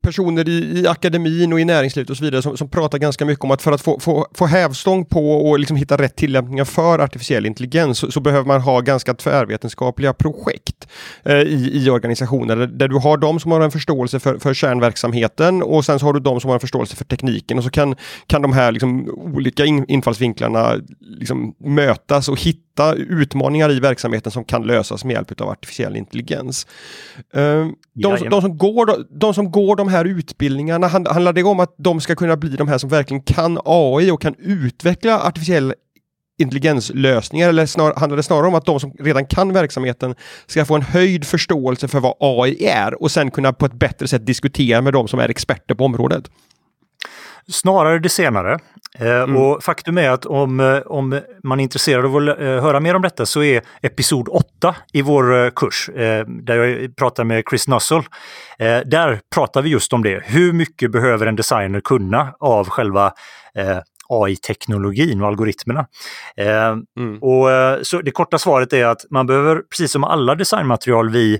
personer 0.04 0.50
i, 0.50 0.80
i, 0.80 0.88
akademin 0.88 1.54
och 1.54 1.60
i 1.60 1.66
näringslivet 1.66 2.10
och 2.10 2.18
så 2.18 2.24
vidare 2.24 2.42
som, 2.42 2.58
som 2.58 2.70
pratar 2.70 2.98
ganska 2.98 3.26
mycket 3.26 3.44
om 3.44 3.52
att 3.52 3.62
för 3.62 3.72
att 3.72 3.82
få, 3.82 4.00
få, 4.00 4.28
få 4.34 4.46
hävstång 4.46 5.06
på 5.06 5.32
och 5.32 5.60
liksom 5.60 5.78
hitta 5.78 5.98
rätt 5.98 6.16
tillämpningar 6.16 6.66
för 6.66 7.00
artificiell 7.00 7.46
intelligens 7.46 7.98
så, 7.98 8.12
så 8.12 8.20
behöver 8.20 8.48
man 8.48 8.62
ha 8.62 8.82
ganska 8.82 9.14
tvärvetenskapliga 9.14 10.14
projekt 10.14 10.88
eh, 11.26 11.36
i, 11.36 11.72
i 11.74 11.90
organisationer 11.90 12.56
där, 12.56 12.68
där, 12.68 12.88
du 12.88 12.96
har 12.96 13.18
de 13.18 13.40
som 13.40 13.52
har 13.52 13.62
en 13.62 13.72
förståelse 13.72 14.20
för, 14.20 14.38
för 14.38 14.54
kärnverksamheten 14.54 15.64
och 15.64 15.86
sen 15.86 16.00
så 16.00 16.06
har 16.06 16.14
du 16.14 16.20
de 16.20 16.40
som 16.40 16.48
har 16.50 16.56
en 16.56 16.60
förståelse 16.60 16.96
för 16.96 17.06
tekniken 17.06 17.58
och 17.58 17.64
så 17.64 17.70
kan, 17.70 17.96
kan 18.28 18.42
de 18.42 18.54
här 18.54 18.72
liksom, 18.72 19.10
olika 19.10 19.66
in, 19.66 19.86
infallsvinklarna 19.88 20.76
liksom, 21.00 21.56
mötas 21.60 22.30
och 22.30 22.42
hitta 22.42 22.94
utmaningar 22.94 23.72
i 23.72 23.80
verksamheten 23.80 24.32
som 24.32 24.44
kan 24.44 24.64
lösas 24.64 25.04
med 25.04 25.14
hjälp 25.14 25.42
av 25.42 25.50
artificiell 25.50 25.96
intelligens. 25.96 26.68
Uh, 27.38 27.68
de, 27.94 28.30
de, 28.30 28.42
som 28.42 28.58
går, 28.58 29.06
de 29.20 29.34
som 29.34 29.52
går 29.58 29.76
de 29.76 29.88
här 29.88 30.06
utbildningarna, 30.06 30.88
handlar 30.88 31.34
det 31.34 31.44
om 31.44 31.60
att 31.60 31.76
de 31.78 32.02
ska 32.02 32.16
kunna 32.16 32.38
bli 32.38 32.50
de 32.50 32.68
här 32.68 32.78
som 32.78 32.90
verkligen 32.90 33.24
kan 33.24 33.60
AI 33.66 34.12
och 34.12 34.22
kan 34.22 34.36
utveckla 34.38 35.22
artificiell 35.22 35.74
intelligenslösningar 36.42 37.50
eller 37.50 37.66
snar, 37.66 37.94
handlar 37.96 38.18
det 38.18 38.24
snarare 38.24 38.48
om 38.48 38.56
att 38.56 38.66
de 38.66 38.80
som 38.80 38.92
redan 39.00 39.26
kan 39.26 39.54
verksamheten 39.54 40.16
ska 40.48 40.66
få 40.66 40.76
en 40.76 40.82
höjd 40.82 41.26
förståelse 41.26 41.88
för 41.88 42.00
vad 42.00 42.14
AI 42.20 42.66
är 42.66 43.02
och 43.02 43.12
sen 43.12 43.32
kunna 43.32 43.54
på 43.54 43.66
ett 43.66 43.74
bättre 43.74 44.08
sätt 44.08 44.26
diskutera 44.26 44.82
med 44.82 44.94
de 44.94 45.08
som 45.08 45.20
är 45.20 45.30
experter 45.30 45.76
på 45.76 45.86
området? 45.86 46.30
Snarare 47.52 48.00
det 48.00 48.10
senare. 48.10 48.60
Eh, 49.00 49.22
mm. 49.22 49.38
Och 49.38 49.64
faktum 49.64 49.98
är 49.98 50.10
att 50.10 50.26
om, 50.26 50.60
eh, 50.60 50.78
om 50.78 51.22
man 51.44 51.60
är 51.60 51.64
intresserad 51.64 52.06
av 52.06 52.16
att 52.16 52.40
eh, 52.40 52.46
höra 52.46 52.80
mer 52.80 52.96
om 52.96 53.02
detta 53.02 53.26
så 53.26 53.44
är 53.44 53.62
episod 53.82 54.28
8 54.30 54.76
i 54.94 55.02
vår 55.02 55.50
kurs, 55.50 55.90
där 56.26 56.56
jag 56.56 56.96
pratar 56.96 57.24
med 57.24 57.44
Chris 57.50 57.68
Nussel, 57.68 58.02
där 58.86 59.20
pratar 59.36 59.62
vi 59.62 59.70
just 59.70 59.94
om 59.94 60.04
det. 60.04 60.24
Hur 60.26 60.54
mycket 60.54 60.92
behöver 60.92 61.26
en 61.26 61.36
designer 61.36 61.80
kunna 61.80 62.34
av 62.40 62.70
själva 62.70 63.12
AI-teknologin 64.10 65.22
och 65.22 65.28
algoritmerna. 65.28 65.88
mm. 66.98 67.24
och, 67.24 67.48
så 67.88 68.02
det 68.02 68.12
korta 68.12 68.38
svaret 68.38 68.74
är 68.74 68.86
att 68.86 69.06
man 69.10 69.28
behöver, 69.28 69.62
precis 69.62 69.92
som 69.92 70.04
alla 70.04 70.36
designmaterial 70.36 71.10
vi 71.10 71.40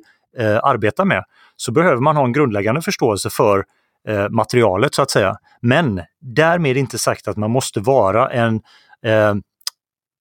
arbetar 0.64 1.06
med, 1.06 1.24
så 1.56 1.72
behöver 1.72 2.02
man 2.02 2.16
ha 2.16 2.26
en 2.26 2.34
grundläggande 2.34 2.82
förståelse 2.82 3.30
för 3.30 3.64
eh, 4.08 4.30
materialet 4.30 4.96
så 4.96 5.02
att 5.02 5.12
säga. 5.12 5.36
Men 5.62 6.02
därmed 6.22 6.78
inte 6.78 6.98
sagt 6.98 7.28
att 7.28 7.38
man 7.38 7.52
måste 7.52 7.80
vara 7.80 8.30
en 8.30 8.56
eh, 9.06 9.36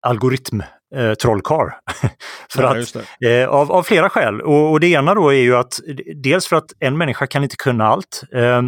algoritm 0.07 0.63
eh, 0.95 1.15
trollkarl. 1.15 1.71
för 2.51 2.63
ja, 2.63 2.81
att, 2.81 2.97
eh, 3.25 3.49
av, 3.49 3.73
av, 3.73 3.83
flera 3.83 4.11
skäl. 4.11 4.41
Och, 4.41 4.71
och, 4.71 4.81
det 4.81 4.87
ena 4.87 5.15
då 5.15 5.29
är 5.29 5.41
ju 5.41 5.57
att 5.57 5.81
dels 6.15 6.47
för 6.47 6.57
att 6.57 6.73
en 6.79 6.99
människa 6.99 7.27
kan 7.27 7.43
inte 7.43 7.57
kunna 7.57 7.87
allt. 7.87 8.23
Eh, 8.33 8.63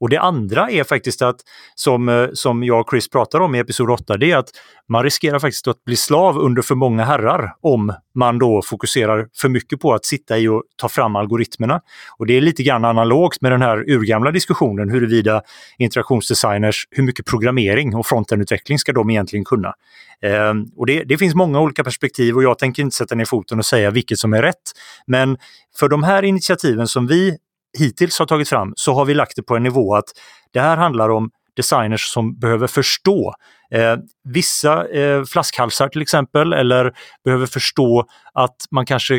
och 0.00 0.08
det 0.08 0.16
andra 0.16 0.70
är 0.70 0.84
faktiskt 0.84 1.22
att, 1.22 1.36
som, 1.74 2.08
eh, 2.08 2.28
som 2.32 2.64
jag 2.64 2.80
och 2.80 2.90
Chris 2.90 3.10
pratar 3.10 3.40
om 3.40 3.54
i 3.54 3.58
episod 3.58 3.90
8, 3.90 4.16
det 4.16 4.30
är 4.30 4.36
att 4.36 4.50
man 4.88 5.02
riskerar 5.02 5.38
faktiskt 5.38 5.68
att 5.68 5.84
bli 5.84 5.96
slav 5.96 6.38
under 6.38 6.62
för 6.62 6.74
många 6.74 7.04
herrar 7.04 7.54
om 7.60 7.92
man 8.14 8.38
då 8.38 8.62
fokuserar 8.62 9.28
för 9.36 9.48
mycket 9.48 9.80
på 9.80 9.94
att 9.94 10.04
sitta 10.04 10.38
i 10.38 10.48
och 10.48 10.62
ta 10.76 10.88
fram 10.88 11.16
algoritmerna. 11.16 11.80
Och 12.18 12.26
det 12.26 12.36
är 12.36 12.40
lite 12.40 12.62
grann 12.62 12.84
analogt 12.84 13.40
med 13.40 13.52
den 13.52 13.62
här 13.62 13.90
urgamla 13.90 14.30
diskussionen 14.30 14.90
huruvida 14.90 15.42
interaktionsdesigners, 15.78 16.88
hur 16.90 17.02
mycket 17.02 17.26
programmering 17.26 17.94
och 17.94 18.06
frontendutveckling 18.06 18.78
ska 18.78 18.92
de 18.92 19.10
egentligen 19.10 19.44
kunna? 19.44 19.74
Eh, 20.22 20.54
och 20.76 20.86
det, 20.86 21.04
det 21.04 21.18
finns 21.18 21.34
många 21.34 21.60
olika 21.60 21.84
perspektiv 21.84 22.36
och 22.36 22.42
jag 22.42 22.58
tänker 22.58 22.82
inte 22.82 22.96
sätta 22.96 23.14
ner 23.14 23.24
foten 23.24 23.58
och 23.58 23.66
säga 23.66 23.90
vilket 23.90 24.18
som 24.18 24.32
är 24.32 24.42
rätt. 24.42 24.72
Men 25.06 25.38
för 25.78 25.88
de 25.88 26.02
här 26.02 26.22
initiativen 26.22 26.86
som 26.88 27.06
vi 27.06 27.36
hittills 27.78 28.18
har 28.18 28.26
tagit 28.26 28.48
fram 28.48 28.72
så 28.76 28.92
har 28.92 29.04
vi 29.04 29.14
lagt 29.14 29.36
det 29.36 29.42
på 29.42 29.56
en 29.56 29.62
nivå 29.62 29.94
att 29.94 30.08
det 30.52 30.60
här 30.60 30.76
handlar 30.76 31.08
om 31.08 31.30
designers 31.56 32.02
som 32.02 32.38
behöver 32.38 32.66
förstå. 32.66 33.34
Eh, 33.70 33.96
vissa 34.24 34.88
eh, 34.88 35.24
flaskhalsar 35.24 35.88
till 35.88 36.02
exempel 36.02 36.52
eller 36.52 36.92
behöver 37.24 37.46
förstå 37.46 38.04
att 38.34 38.56
man 38.70 38.86
kanske 38.86 39.14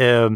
eh, 0.00 0.30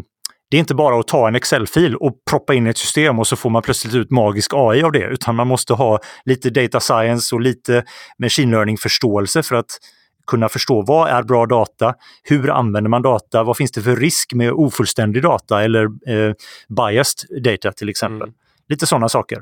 det 0.49 0.57
är 0.57 0.59
inte 0.59 0.75
bara 0.75 0.99
att 0.99 1.07
ta 1.07 1.27
en 1.27 1.35
Excel-fil 1.35 1.95
och 1.95 2.13
proppa 2.29 2.53
in 2.53 2.67
i 2.67 2.69
ett 2.69 2.77
system 2.77 3.19
och 3.19 3.27
så 3.27 3.35
får 3.35 3.49
man 3.49 3.61
plötsligt 3.61 3.95
ut 3.95 4.11
magisk 4.11 4.51
AI 4.53 4.83
av 4.83 4.91
det, 4.91 5.05
utan 5.05 5.35
man 5.35 5.47
måste 5.47 5.73
ha 5.73 5.99
lite 6.25 6.49
data 6.49 6.79
science 6.79 7.35
och 7.35 7.41
lite 7.41 7.83
machine 8.19 8.51
learning-förståelse 8.51 9.43
för 9.43 9.55
att 9.55 9.79
kunna 10.27 10.49
förstå 10.49 10.81
vad 10.81 11.09
är 11.09 11.23
bra 11.23 11.45
data? 11.45 11.95
Hur 12.23 12.49
använder 12.49 12.89
man 12.89 13.01
data? 13.01 13.43
Vad 13.43 13.57
finns 13.57 13.71
det 13.71 13.81
för 13.81 13.95
risk 13.95 14.33
med 14.33 14.51
ofullständig 14.51 15.23
data 15.23 15.63
eller 15.63 15.83
eh, 15.85 16.33
biased 16.67 17.43
data 17.43 17.71
till 17.71 17.89
exempel? 17.89 18.27
Mm. 18.27 18.35
Lite 18.69 18.87
sådana 18.87 19.09
saker. 19.09 19.41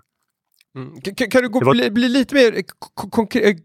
Mm. 0.76 1.02
Kan, 1.02 1.30
kan, 1.30 1.42
du 1.42 1.50
gå, 1.50 1.60
var... 1.60 1.74
bli, 1.74 1.92
bli, 1.92 2.10
lite 2.10 2.36
mer 2.36 2.64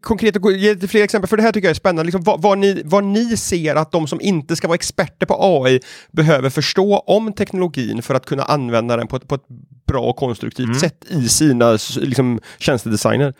konkret 0.00 0.36
och 0.36 0.52
ge 0.52 0.74
lite 0.74 0.88
fler 0.88 1.04
exempel? 1.04 1.28
För 1.28 1.36
det 1.36 1.42
här 1.42 1.52
tycker 1.52 1.68
jag 1.68 1.70
är 1.70 1.74
spännande. 1.74 2.04
Liksom, 2.04 2.22
vad, 2.22 2.42
vad, 2.42 2.58
ni, 2.58 2.82
vad 2.84 3.04
ni 3.04 3.36
ser 3.36 3.74
att 3.74 3.92
de 3.92 4.06
som 4.06 4.20
inte 4.20 4.56
ska 4.56 4.68
vara 4.68 4.74
experter 4.74 5.26
på 5.26 5.36
AI 5.40 5.80
behöver 6.10 6.50
förstå 6.50 6.98
om 6.98 7.32
teknologin 7.32 8.02
för 8.02 8.14
att 8.14 8.26
kunna 8.26 8.42
använda 8.42 8.96
den 8.96 9.06
på 9.06 9.16
ett, 9.16 9.28
på 9.28 9.34
ett 9.34 9.44
bra 9.86 10.02
och 10.02 10.16
konstruktivt 10.16 10.66
mm. 10.66 10.78
sätt 10.78 11.04
i 11.08 11.28
sina 11.28 11.78
liksom, 11.96 12.40
tjänstedesigner. 12.58 13.34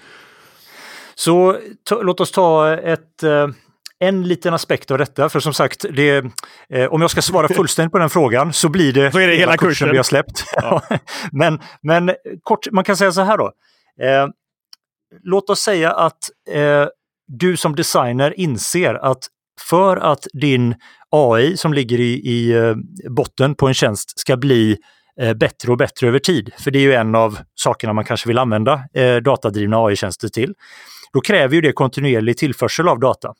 Så 1.15 1.59
låt 1.91 2.21
oss 2.21 2.33
ta 2.33 2.73
ett, 2.73 3.23
eh, 3.23 3.49
en 4.01 4.29
liten 4.29 4.55
aspekt 4.55 4.91
av 4.91 4.99
detta, 4.99 5.29
för 5.29 5.41
som 5.41 5.55
sagt, 5.55 5.85
det, 5.93 6.25
eh, 6.69 6.93
om 6.93 7.01
jag 7.01 7.11
ska 7.11 7.23
svara 7.23 7.49
fullständigt 7.49 7.93
på 7.93 7.99
den 7.99 8.11
frågan 8.11 8.53
så 8.53 8.69
blir 8.69 8.93
det, 8.93 9.13
så 9.13 9.19
är 9.19 9.29
det 9.29 9.37
hela 9.37 9.57
kursen, 9.57 9.69
kursen 9.69 9.91
vi 9.91 9.97
har 9.97 10.05
släppt. 10.05 10.45
Ja. 10.53 10.83
men, 11.33 11.61
men 11.83 12.15
kort, 12.43 12.71
man 12.73 12.85
kan 12.85 12.97
säga 12.97 13.13
så 13.13 13.21
här 13.21 13.39
då. 13.39 13.53
Eh, 14.03 14.29
låt 15.23 15.51
oss 15.51 15.61
säga 15.61 15.93
att 15.93 16.19
eh, 16.51 16.87
du 17.27 17.57
som 17.57 17.77
designer 17.77 18.41
inser 18.41 18.95
att 18.95 19.29
för 19.61 19.97
att 19.97 20.27
din 20.33 20.75
AI 21.11 21.57
som 21.57 21.75
ligger 21.75 22.01
i, 22.01 22.13
i 22.13 22.53
eh, 22.53 22.75
botten 23.11 23.55
på 23.55 23.69
en 23.69 23.75
tjänst 23.75 24.19
ska 24.19 24.37
bli 24.37 24.77
eh, 25.21 25.35
bättre 25.35 25.71
och 25.71 25.79
bättre 25.79 26.09
över 26.09 26.19
tid, 26.19 26.51
för 26.59 26.71
det 26.71 26.79
är 26.79 26.83
ju 26.83 26.93
en 26.93 27.15
av 27.15 27.39
sakerna 27.55 27.93
man 27.93 28.05
kanske 28.05 28.29
vill 28.29 28.39
använda 28.39 28.83
eh, 28.95 29.17
datadrivna 29.17 29.77
AI-tjänster 29.77 30.29
till, 30.29 30.55
då 31.13 31.21
kräver 31.21 31.55
ju 31.55 31.61
det 31.61 31.73
kontinuerlig 31.73 32.39
tillförsel 32.39 32.89
av 32.89 32.99
data. 32.99 33.35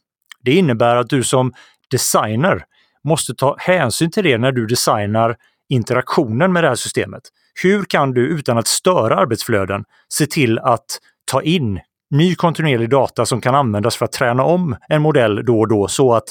Det 0.45 0.55
innebär 0.55 0.97
att 0.97 1.09
du 1.09 1.23
som 1.23 1.53
designer 1.91 2.65
måste 3.05 3.35
ta 3.35 3.57
hänsyn 3.59 4.11
till 4.11 4.25
det 4.25 4.39
när 4.39 4.53
du 4.53 4.67
designar 4.67 5.37
interaktionen 5.69 6.53
med 6.53 6.65
det 6.65 6.69
här 6.69 6.75
systemet. 6.75 7.23
Hur 7.63 7.85
kan 7.85 8.15
du 8.15 8.27
utan 8.27 8.59
att 8.59 8.67
störa 8.67 9.17
arbetsflöden 9.17 9.85
se 10.09 10.27
till 10.27 10.59
att 10.59 10.99
ta 11.25 11.43
in 11.43 11.81
ny 12.11 12.35
kontinuerlig 12.35 12.91
data 12.91 13.27
som 13.27 13.41
kan 13.41 13.55
användas 13.55 13.97
för 13.97 14.05
att 14.05 14.13
träna 14.13 14.45
om 14.45 14.77
en 14.89 15.03
modell 15.03 15.45
då 15.45 15.61
och 15.61 15.69
då 15.69 15.89
så 15.89 16.15
att 16.15 16.25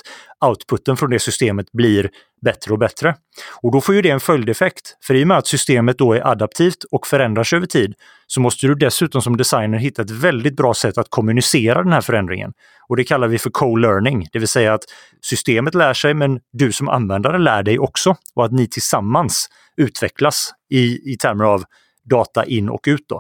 outputen 0.45 0.97
från 0.97 1.09
det 1.09 1.19
systemet 1.19 1.71
blir 1.71 2.09
bättre 2.41 2.73
och 2.73 2.79
bättre. 2.79 3.15
Och 3.61 3.71
då 3.71 3.81
får 3.81 3.95
ju 3.95 4.01
det 4.01 4.09
en 4.09 4.19
följdeffekt. 4.19 4.97
För 5.03 5.15
i 5.15 5.23
och 5.23 5.27
med 5.27 5.37
att 5.37 5.47
systemet 5.47 5.97
då 5.97 6.13
är 6.13 6.27
adaptivt 6.27 6.83
och 6.91 7.07
förändras 7.07 7.53
över 7.53 7.65
tid 7.65 7.93
så 8.27 8.41
måste 8.41 8.67
du 8.67 8.75
dessutom 8.75 9.21
som 9.21 9.37
designer 9.37 9.77
hitta 9.77 10.01
ett 10.01 10.11
väldigt 10.11 10.55
bra 10.55 10.73
sätt 10.73 10.97
att 10.97 11.09
kommunicera 11.09 11.83
den 11.83 11.93
här 11.93 12.01
förändringen. 12.01 12.53
Och 12.87 12.97
det 12.97 13.03
kallar 13.03 13.27
vi 13.27 13.39
för 13.39 13.49
co-learning, 13.49 14.27
det 14.31 14.39
vill 14.39 14.47
säga 14.47 14.73
att 14.73 14.83
systemet 15.21 15.75
lär 15.75 15.93
sig 15.93 16.13
men 16.13 16.39
du 16.53 16.71
som 16.71 16.89
användare 16.89 17.37
lär 17.37 17.63
dig 17.63 17.79
också 17.79 18.15
och 18.35 18.45
att 18.45 18.51
ni 18.51 18.67
tillsammans 18.67 19.49
utvecklas 19.77 20.51
i, 20.69 21.13
i 21.13 21.17
termer 21.17 21.45
av 21.45 21.63
data 22.09 22.45
in 22.45 22.69
och 22.69 22.81
ut. 22.87 23.05
Då. 23.09 23.19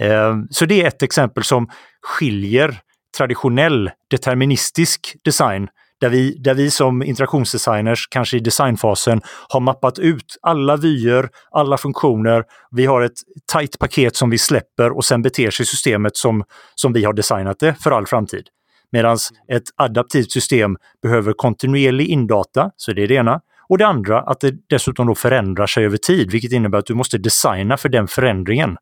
Ehm, 0.00 0.46
så 0.50 0.66
det 0.66 0.82
är 0.82 0.86
ett 0.86 1.02
exempel 1.02 1.44
som 1.44 1.68
skiljer 2.02 2.80
traditionell 3.16 3.90
deterministisk 4.10 5.16
design 5.24 5.68
där 6.00 6.08
vi, 6.08 6.34
där 6.38 6.54
vi 6.54 6.70
som 6.70 7.02
interaktionsdesigners, 7.02 8.08
kanske 8.10 8.36
i 8.36 8.40
designfasen, 8.40 9.20
har 9.48 9.60
mappat 9.60 9.98
ut 9.98 10.38
alla 10.42 10.76
vyer, 10.76 11.28
alla 11.50 11.78
funktioner. 11.78 12.44
Vi 12.70 12.86
har 12.86 13.02
ett 13.02 13.18
tajt 13.52 13.78
paket 13.78 14.16
som 14.16 14.30
vi 14.30 14.38
släpper 14.38 14.90
och 14.96 15.04
sen 15.04 15.22
beter 15.22 15.50
sig 15.50 15.66
systemet 15.66 16.16
som, 16.16 16.44
som 16.74 16.92
vi 16.92 17.04
har 17.04 17.12
designat 17.12 17.58
det 17.58 17.74
för 17.74 17.90
all 17.90 18.06
framtid. 18.06 18.48
Medan 18.92 19.18
ett 19.52 19.62
adaptivt 19.76 20.32
system 20.32 20.76
behöver 21.02 21.32
kontinuerlig 21.32 22.06
indata, 22.06 22.70
så 22.76 22.92
det 22.92 23.02
är 23.02 23.08
det 23.08 23.14
ena. 23.14 23.40
Och 23.68 23.78
det 23.78 23.86
andra, 23.86 24.20
att 24.20 24.40
det 24.40 24.54
dessutom 24.68 25.06
då 25.06 25.14
förändrar 25.14 25.66
sig 25.66 25.84
över 25.84 25.96
tid, 25.96 26.30
vilket 26.30 26.52
innebär 26.52 26.78
att 26.78 26.86
du 26.86 26.94
måste 26.94 27.18
designa 27.18 27.76
för 27.76 27.88
den 27.88 28.08
förändringen 28.08 28.76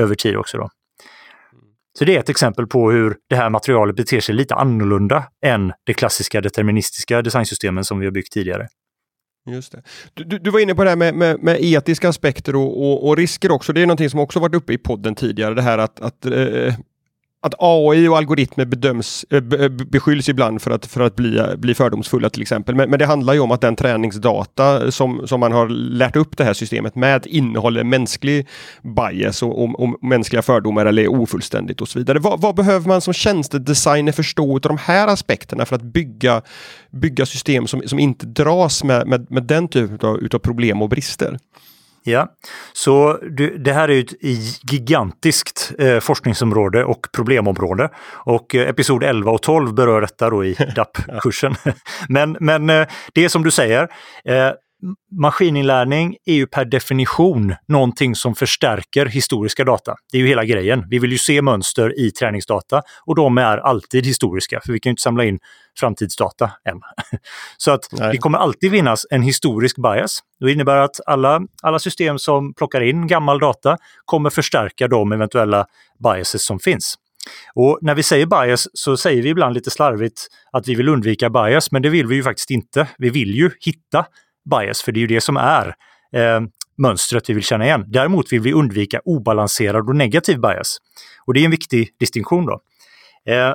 över 0.00 0.14
tid 0.14 0.36
också. 0.36 0.58
Då. 0.58 0.68
Så 1.98 2.04
det 2.04 2.16
är 2.16 2.20
ett 2.20 2.28
exempel 2.28 2.66
på 2.66 2.90
hur 2.90 3.16
det 3.28 3.36
här 3.36 3.50
materialet 3.50 3.96
beter 3.96 4.20
sig 4.20 4.34
lite 4.34 4.54
annorlunda 4.54 5.24
än 5.46 5.72
det 5.86 5.94
klassiska 5.94 6.40
deterministiska 6.40 7.22
designsystemen 7.22 7.84
som 7.84 7.98
vi 7.98 8.06
har 8.06 8.12
byggt 8.12 8.32
tidigare. 8.32 8.68
Just 9.50 9.72
det. 9.72 9.82
Du, 10.14 10.38
du, 10.38 10.50
var 10.50 10.60
inne 10.60 10.74
på 10.74 10.84
det 10.84 10.90
här 10.90 10.96
med, 10.96 11.14
med, 11.14 11.42
med 11.42 11.58
etiska 11.60 12.08
aspekter 12.08 12.56
och, 12.56 12.82
och, 12.82 13.08
och, 13.08 13.16
risker 13.16 13.50
också. 13.50 13.72
Det 13.72 13.82
är 13.82 13.86
någonting 13.86 14.10
som 14.10 14.20
också 14.20 14.40
varit 14.40 14.54
uppe 14.54 14.72
i 14.72 14.78
podden 14.78 15.14
tidigare. 15.14 15.54
Det 15.54 15.62
här 15.62 15.78
att, 15.78 16.00
att 16.00 16.26
eh, 16.26 16.74
att 17.42 17.54
AI 17.58 18.08
och 18.08 18.16
algoritmer 18.16 18.64
bedöms, 18.64 19.26
eh, 19.30 19.36
eh, 19.36 19.68
beskylls 19.68 20.28
ibland 20.28 20.62
för 20.62 20.70
att, 20.70 20.86
för 20.86 21.00
att 21.00 21.16
bli, 21.16 21.38
eh, 21.38 21.56
bli 21.56 21.74
fördomsfulla 21.74 22.30
till 22.30 22.42
exempel. 22.42 22.74
Men, 22.74 22.90
men, 22.90 22.98
det 22.98 23.06
handlar 23.06 23.34
ju 23.34 23.40
om 23.40 23.50
att 23.50 23.60
den 23.60 23.76
träningsdata 23.76 24.90
som, 24.90 25.26
som 25.26 25.40
man 25.40 25.52
har 25.52 25.68
lärt 25.68 26.16
upp 26.16 26.36
det 26.36 26.44
här 26.44 26.54
systemet 26.54 26.94
med 26.94 27.26
innehåller 27.26 27.84
mänsklig 27.84 28.46
bias 28.82 29.42
och, 29.42 29.62
och, 29.64 29.80
och 29.80 30.04
mänskliga 30.04 30.42
fördomar 30.42 30.86
eller 30.86 31.02
är 31.02 31.08
ofullständigt 31.08 31.80
och 31.80 31.88
så 31.88 31.98
vidare. 31.98 32.18
Vad, 32.18 32.40
vad, 32.40 32.54
behöver 32.54 32.88
man 32.88 33.00
som 33.00 33.14
tjänstedesigner 33.14 34.12
förstå 34.12 34.54
av 34.54 34.60
de 34.60 34.78
här 34.78 35.08
aspekterna 35.08 35.66
för 35.66 35.76
att 35.76 35.82
bygga, 35.82 36.42
bygga 36.90 37.26
system 37.26 37.66
som, 37.66 37.82
som 37.86 37.98
inte 37.98 38.26
dras 38.26 38.84
med, 38.84 39.06
med, 39.06 39.30
med 39.30 39.42
den 39.42 39.68
typen 39.68 40.08
av, 40.08 40.18
utav 40.18 40.38
problem 40.38 40.82
och 40.82 40.88
brister? 40.88 41.38
Ja, 42.02 42.28
så 42.72 43.18
du, 43.22 43.58
det 43.58 43.72
här 43.72 43.88
är 43.88 43.92
ju 43.92 44.00
ett 44.00 44.72
gigantiskt 44.72 45.72
eh, 45.78 46.00
forskningsområde 46.00 46.84
och 46.84 47.06
problemområde. 47.12 47.88
Och 48.12 48.54
eh, 48.54 48.68
episod 48.68 49.02
11 49.02 49.30
och 49.30 49.42
12 49.42 49.74
berör 49.74 50.00
detta 50.00 50.30
då 50.30 50.44
i 50.44 50.54
DAP-kursen. 50.76 51.54
men 52.08 52.36
men 52.40 52.70
eh, 52.70 52.86
det 53.14 53.24
är 53.24 53.28
som 53.28 53.42
du 53.42 53.50
säger, 53.50 53.82
eh, 54.24 54.50
maskininlärning 55.10 56.16
är 56.24 56.34
ju 56.34 56.46
per 56.46 56.64
definition 56.64 57.54
någonting 57.68 58.14
som 58.14 58.34
förstärker 58.34 59.06
historiska 59.06 59.64
data. 59.64 59.94
Det 60.12 60.18
är 60.18 60.22
ju 60.22 60.28
hela 60.28 60.44
grejen. 60.44 60.84
Vi 60.90 60.98
vill 60.98 61.12
ju 61.12 61.18
se 61.18 61.42
mönster 61.42 62.00
i 62.00 62.10
träningsdata 62.10 62.82
och 63.06 63.14
de 63.14 63.38
är 63.38 63.58
alltid 63.58 64.06
historiska, 64.06 64.60
för 64.64 64.72
vi 64.72 64.80
kan 64.80 64.90
ju 64.90 64.92
inte 64.92 65.02
samla 65.02 65.24
in 65.24 65.38
framtidsdata 65.80 66.50
än. 66.64 66.80
Så 67.56 67.70
att 67.70 67.88
Nej. 67.92 68.12
det 68.12 68.18
kommer 68.18 68.38
alltid 68.38 68.70
finnas 68.70 69.06
en 69.10 69.22
historisk 69.22 69.76
bias. 69.76 70.20
Det 70.40 70.52
innebär 70.52 70.76
att 70.76 71.00
alla, 71.06 71.40
alla 71.62 71.78
system 71.78 72.18
som 72.18 72.54
plockar 72.54 72.80
in 72.80 73.06
gammal 73.06 73.38
data 73.38 73.76
kommer 74.04 74.30
förstärka 74.30 74.88
de 74.88 75.12
eventuella 75.12 75.66
biases 76.04 76.44
som 76.44 76.60
finns. 76.60 76.94
Och 77.54 77.78
när 77.82 77.94
vi 77.94 78.02
säger 78.02 78.26
bias 78.26 78.68
så 78.72 78.96
säger 78.96 79.22
vi 79.22 79.28
ibland 79.28 79.54
lite 79.54 79.70
slarvigt 79.70 80.26
att 80.52 80.68
vi 80.68 80.74
vill 80.74 80.88
undvika 80.88 81.30
bias, 81.30 81.72
men 81.72 81.82
det 81.82 81.88
vill 81.88 82.06
vi 82.06 82.14
ju 82.14 82.22
faktiskt 82.22 82.50
inte. 82.50 82.88
Vi 82.98 83.10
vill 83.10 83.34
ju 83.34 83.50
hitta 83.60 84.06
bias, 84.50 84.82
för 84.82 84.92
det 84.92 84.98
är 84.98 85.00
ju 85.00 85.06
det 85.06 85.20
som 85.20 85.36
är 85.36 85.66
eh, 86.12 86.40
mönstret 86.78 87.30
vi 87.30 87.34
vill 87.34 87.44
känna 87.44 87.64
igen. 87.64 87.84
Däremot 87.86 88.32
vill 88.32 88.40
vi 88.40 88.52
undvika 88.52 89.00
obalanserad 89.04 89.88
och 89.88 89.96
negativ 89.96 90.40
bias. 90.40 90.78
Och 91.26 91.34
det 91.34 91.40
är 91.40 91.44
en 91.44 91.50
viktig 91.50 91.88
distinktion. 92.00 92.46
då. 92.46 92.60
Eh, 93.32 93.54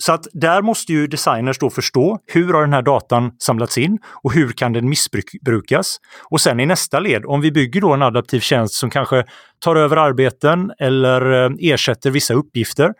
så 0.00 0.12
att 0.12 0.26
där 0.32 0.62
måste 0.62 0.92
ju 0.92 1.06
designers 1.06 1.58
då 1.58 1.70
förstå 1.70 2.18
hur 2.26 2.52
har 2.52 2.60
den 2.60 2.72
här 2.72 2.82
datan 2.82 3.32
samlats 3.38 3.78
in 3.78 3.98
och 4.22 4.32
hur 4.32 4.52
kan 4.52 4.72
den 4.72 4.88
missbrukas? 4.88 5.96
Och 6.30 6.40
sen 6.40 6.60
i 6.60 6.66
nästa 6.66 7.00
led, 7.00 7.24
om 7.26 7.40
vi 7.40 7.52
bygger 7.52 7.80
då 7.80 7.92
en 7.92 8.02
adaptiv 8.02 8.40
tjänst 8.40 8.74
som 8.74 8.90
kanske 8.90 9.24
tar 9.58 9.76
över 9.76 9.96
arbeten 9.96 10.72
eller 10.78 11.44
eh, 11.44 11.50
ersätter 11.58 12.10
vissa 12.10 12.34
uppgifter, 12.34 12.92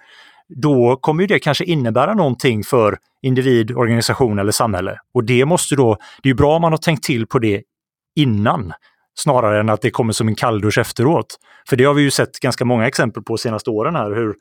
då 0.48 0.96
kommer 0.96 1.26
det 1.26 1.38
kanske 1.38 1.64
innebära 1.64 2.14
någonting 2.14 2.64
för 2.64 2.98
individ, 3.22 3.76
organisation 3.76 4.38
eller 4.38 4.52
samhälle. 4.52 4.98
Och 5.14 5.24
det 5.24 5.44
måste 5.44 5.76
då, 5.76 5.96
det 6.22 6.30
är 6.30 6.34
bra 6.34 6.56
om 6.56 6.62
man 6.62 6.72
har 6.72 6.78
tänkt 6.78 7.04
till 7.04 7.26
på 7.26 7.38
det 7.38 7.62
innan, 8.16 8.72
snarare 9.14 9.60
än 9.60 9.68
att 9.68 9.82
det 9.82 9.90
kommer 9.90 10.12
som 10.12 10.28
en 10.28 10.34
kalldusch 10.34 10.78
efteråt. 10.78 11.38
För 11.68 11.76
det 11.76 11.84
har 11.84 11.94
vi 11.94 12.02
ju 12.02 12.10
sett 12.10 12.40
ganska 12.40 12.64
många 12.64 12.86
exempel 12.86 13.22
på 13.22 13.32
de 13.32 13.38
senaste 13.38 13.70
åren 13.70 13.94
här, 13.94 14.14
hur, 14.14 14.34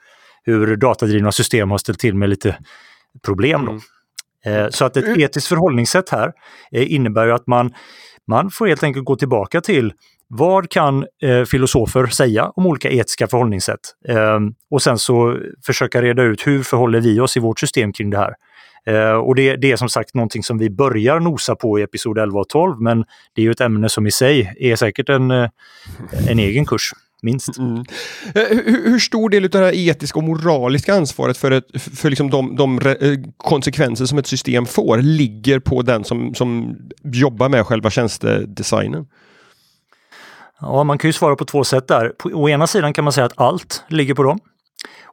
hur 0.43 0.75
datadrivna 0.75 1.31
system 1.31 1.71
har 1.71 1.77
ställt 1.77 1.99
till 1.99 2.15
med 2.15 2.29
lite 2.29 2.57
problem. 3.25 3.65
Då. 3.65 3.71
Mm. 3.71 3.81
Eh, 4.45 4.69
så 4.69 4.85
att 4.85 4.97
ett 4.97 5.05
mm. 5.05 5.21
etiskt 5.21 5.47
förhållningssätt 5.47 6.09
här 6.09 6.31
eh, 6.71 6.93
innebär 6.93 7.25
ju 7.25 7.31
att 7.31 7.47
man, 7.47 7.73
man 8.27 8.51
får 8.51 8.67
helt 8.67 8.83
enkelt 8.83 9.05
gå 9.05 9.15
tillbaka 9.15 9.61
till 9.61 9.93
vad 10.29 10.69
kan 10.69 11.05
eh, 11.21 11.43
filosofer 11.43 12.07
säga 12.07 12.49
om 12.55 12.65
olika 12.65 12.89
etiska 12.89 13.27
förhållningssätt? 13.27 13.79
Eh, 14.07 14.39
och 14.71 14.81
sen 14.81 14.97
så 14.97 15.37
försöka 15.65 16.01
reda 16.01 16.23
ut 16.23 16.47
hur 16.47 16.63
förhåller 16.63 17.01
vi 17.01 17.19
oss 17.19 17.37
i 17.37 17.39
vårt 17.39 17.59
system 17.59 17.93
kring 17.93 18.09
det 18.09 18.17
här? 18.17 18.33
Eh, 18.87 19.17
och 19.17 19.35
det, 19.35 19.55
det, 19.55 19.71
är 19.71 19.75
som 19.75 19.89
sagt 19.89 20.13
någonting 20.13 20.43
som 20.43 20.57
vi 20.57 20.69
börjar 20.69 21.19
nosa 21.19 21.55
på 21.55 21.79
i 21.79 21.81
episod 21.81 22.17
11 22.17 22.39
och 22.39 22.49
12, 22.49 22.81
men 22.81 23.05
det 23.33 23.41
är 23.41 23.43
ju 23.43 23.51
ett 23.51 23.61
ämne 23.61 23.89
som 23.89 24.07
i 24.07 24.11
sig 24.11 24.53
är 24.59 24.75
säkert 24.75 25.09
en, 25.09 25.31
eh, 25.31 25.49
en 26.27 26.39
egen 26.39 26.65
kurs. 26.65 26.93
Minst. 27.21 27.57
Mm. 27.57 27.77
Eh, 28.35 28.43
hur, 28.49 28.89
hur, 28.89 28.99
stor 28.99 29.29
del 29.29 29.43
av 29.43 29.49
det 29.49 29.57
här 29.57 29.75
etiska 29.75 30.19
och 30.19 30.23
moraliska 30.23 30.93
ansvaret 30.93 31.37
för, 31.37 31.51
ett, 31.51 31.65
för 31.95 32.09
liksom 32.09 32.29
de, 32.29 32.55
de 32.55 32.79
eh, 32.79 32.95
konsekvenser 33.37 34.05
som 34.05 34.17
ett 34.17 34.27
system 34.27 34.65
får 34.65 34.97
ligger 34.97 35.59
på 35.59 35.81
den 35.81 36.03
som, 36.03 36.35
som 36.35 36.77
jobbar 37.03 37.49
med 37.49 37.65
själva 37.65 37.89
tjänstedesignen? 37.89 39.05
Ja, 40.61 40.83
man 40.83 40.97
kan 40.97 41.09
ju 41.09 41.13
svara 41.13 41.35
på 41.35 41.45
två 41.45 41.63
sätt 41.63 41.87
där. 41.87 42.09
På, 42.09 42.29
å 42.29 42.49
ena 42.49 42.67
sidan 42.67 42.93
kan 42.93 43.03
man 43.03 43.13
säga 43.13 43.25
att 43.25 43.39
allt 43.39 43.83
ligger 43.87 44.13
på 44.13 44.23
dem. 44.23 44.39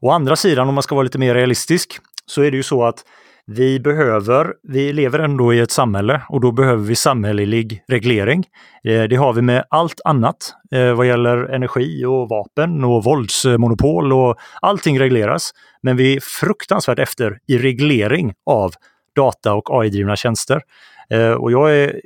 Å 0.01 0.11
andra 0.11 0.37
sidan, 0.37 0.69
om 0.69 0.75
man 0.75 0.83
ska 0.83 0.95
vara 0.95 1.03
lite 1.03 1.19
mer 1.19 1.35
realistisk, 1.35 1.99
så 2.27 2.43
är 2.43 2.51
det 2.51 2.57
ju 2.57 2.63
så 2.63 2.85
att 2.85 3.05
vi 3.47 3.81
behöver, 3.81 4.55
vi 4.63 4.93
lever 4.93 5.19
ändå 5.19 5.55
i 5.55 5.61
ett 5.61 5.71
samhälle 5.71 6.23
och 6.29 6.41
då 6.41 6.53
behöver 6.53 6.85
vi 6.85 6.97
samhällelig 6.97 7.85
reglering. 7.89 8.45
Eh, 8.85 9.03
det 9.03 9.17
har 9.17 9.33
vi 9.33 9.43
med 9.43 9.65
allt 9.71 10.01
annat 10.05 10.37
eh, 10.71 10.93
vad 10.95 11.07
gäller 11.07 11.37
energi 11.45 12.05
och 12.05 12.29
vapen 12.29 12.85
och 12.85 13.05
våldsmonopol 13.05 14.13
och 14.13 14.37
allting 14.63 15.01
regleras. 15.01 15.51
Men 15.83 15.97
vi 15.97 16.17
är 16.17 16.21
fruktansvärt 16.21 16.99
efter 16.99 17.39
i 17.47 17.59
reglering 17.59 18.33
av 18.47 18.73
data 19.17 19.55
och 19.55 19.71
AI-drivna 19.71 20.17
tjänster. 20.17 20.61
Eh, 21.11 21.31
och 21.31 21.53
jag 21.53 21.77
är 21.77 22.01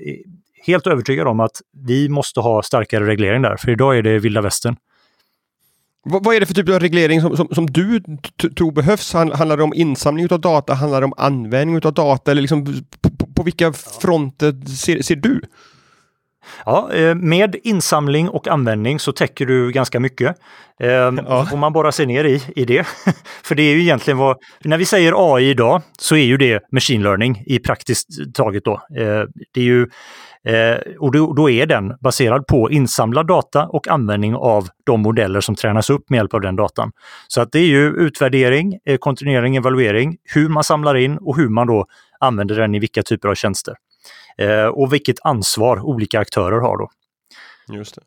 helt 0.66 0.86
övertygad 0.86 1.26
om 1.28 1.40
att 1.40 1.60
vi 1.86 2.08
måste 2.08 2.40
ha 2.40 2.62
starkare 2.62 3.06
reglering 3.06 3.42
där, 3.42 3.56
för 3.56 3.70
idag 3.70 3.98
är 3.98 4.02
det 4.02 4.18
vilda 4.18 4.40
västern. 4.40 4.76
Vad, 6.04 6.24
vad 6.24 6.34
är 6.34 6.40
det 6.40 6.46
för 6.46 6.54
typ 6.54 6.68
av 6.68 6.80
reglering 6.80 7.20
som, 7.20 7.36
som, 7.36 7.48
som 7.48 7.66
du 7.66 8.00
tror 8.56 8.72
behövs? 8.72 9.12
Handlar 9.12 9.56
det 9.56 9.62
om 9.62 9.74
insamling 9.74 10.28
av 10.30 10.40
data? 10.40 10.74
Handlar 10.74 11.00
det 11.00 11.04
om 11.04 11.14
användning 11.16 11.80
av 11.84 11.94
data? 11.94 12.30
Eller 12.30 12.42
liksom, 12.42 12.64
på, 13.00 13.26
på 13.36 13.42
vilka 13.42 13.72
fronter 13.72 14.66
ser, 14.66 15.02
ser 15.02 15.16
du? 15.16 15.40
Ja, 16.66 16.92
eh, 16.92 17.14
med 17.14 17.56
insamling 17.62 18.28
och 18.28 18.48
användning 18.48 18.98
så 18.98 19.12
täcker 19.12 19.46
du 19.46 19.72
ganska 19.72 20.00
mycket. 20.00 20.36
Ehm, 20.80 21.20
ja. 21.26 21.48
Om 21.52 21.58
man 21.58 21.72
bara 21.72 21.92
ser 21.92 22.06
ner 22.06 22.24
i, 22.24 22.42
i 22.56 22.64
det. 22.64 22.86
För 23.42 23.54
det 23.54 23.62
är 23.62 23.74
ju 23.74 23.80
egentligen 23.80 24.18
vad, 24.18 24.36
när 24.64 24.78
vi 24.78 24.84
säger 24.84 25.34
AI 25.34 25.50
idag 25.50 25.82
så 25.98 26.16
är 26.16 26.24
ju 26.24 26.36
det 26.36 26.62
machine 26.72 27.02
learning 27.02 27.42
i 27.46 27.58
praktiskt 27.58 28.08
taget 28.34 28.64
då. 28.64 28.72
Eh, 28.74 29.24
det 29.54 29.60
är 29.60 29.64
ju 29.64 29.86
Eh, 30.44 30.76
och 30.98 31.12
då, 31.12 31.32
då, 31.32 31.50
är 31.50 31.66
den 31.66 31.94
baserad 32.00 32.46
på 32.46 32.70
insamlad 32.70 33.26
data 33.26 33.66
och 33.66 33.88
användning 33.88 34.34
av 34.34 34.68
de 34.84 35.00
modeller 35.00 35.40
som 35.40 35.54
tränas 35.54 35.90
upp 35.90 36.10
med 36.10 36.16
hjälp 36.16 36.34
av 36.34 36.40
den 36.40 36.56
datan. 36.56 36.92
Så 37.28 37.40
att 37.40 37.52
det 37.52 37.58
är 37.58 37.66
ju 37.66 37.88
utvärdering, 37.88 38.78
eh, 38.84 38.98
kontinuering, 38.98 39.56
evaluering, 39.56 40.16
hur 40.34 40.48
man 40.48 40.64
samlar 40.64 40.94
in 40.94 41.18
och 41.18 41.36
hur 41.36 41.48
man 41.48 41.66
då 41.66 41.86
använder 42.20 42.54
den 42.54 42.74
i 42.74 42.78
vilka 42.78 43.02
typer 43.02 43.28
av 43.28 43.34
tjänster. 43.34 43.74
Eh, 44.38 44.66
och 44.66 44.92
vilket 44.92 45.16
ansvar 45.22 45.80
olika 45.80 46.20
aktörer 46.20 46.60
har 46.60 46.78
då. 46.78 46.90
Just 47.68 47.94
det. 47.94 48.02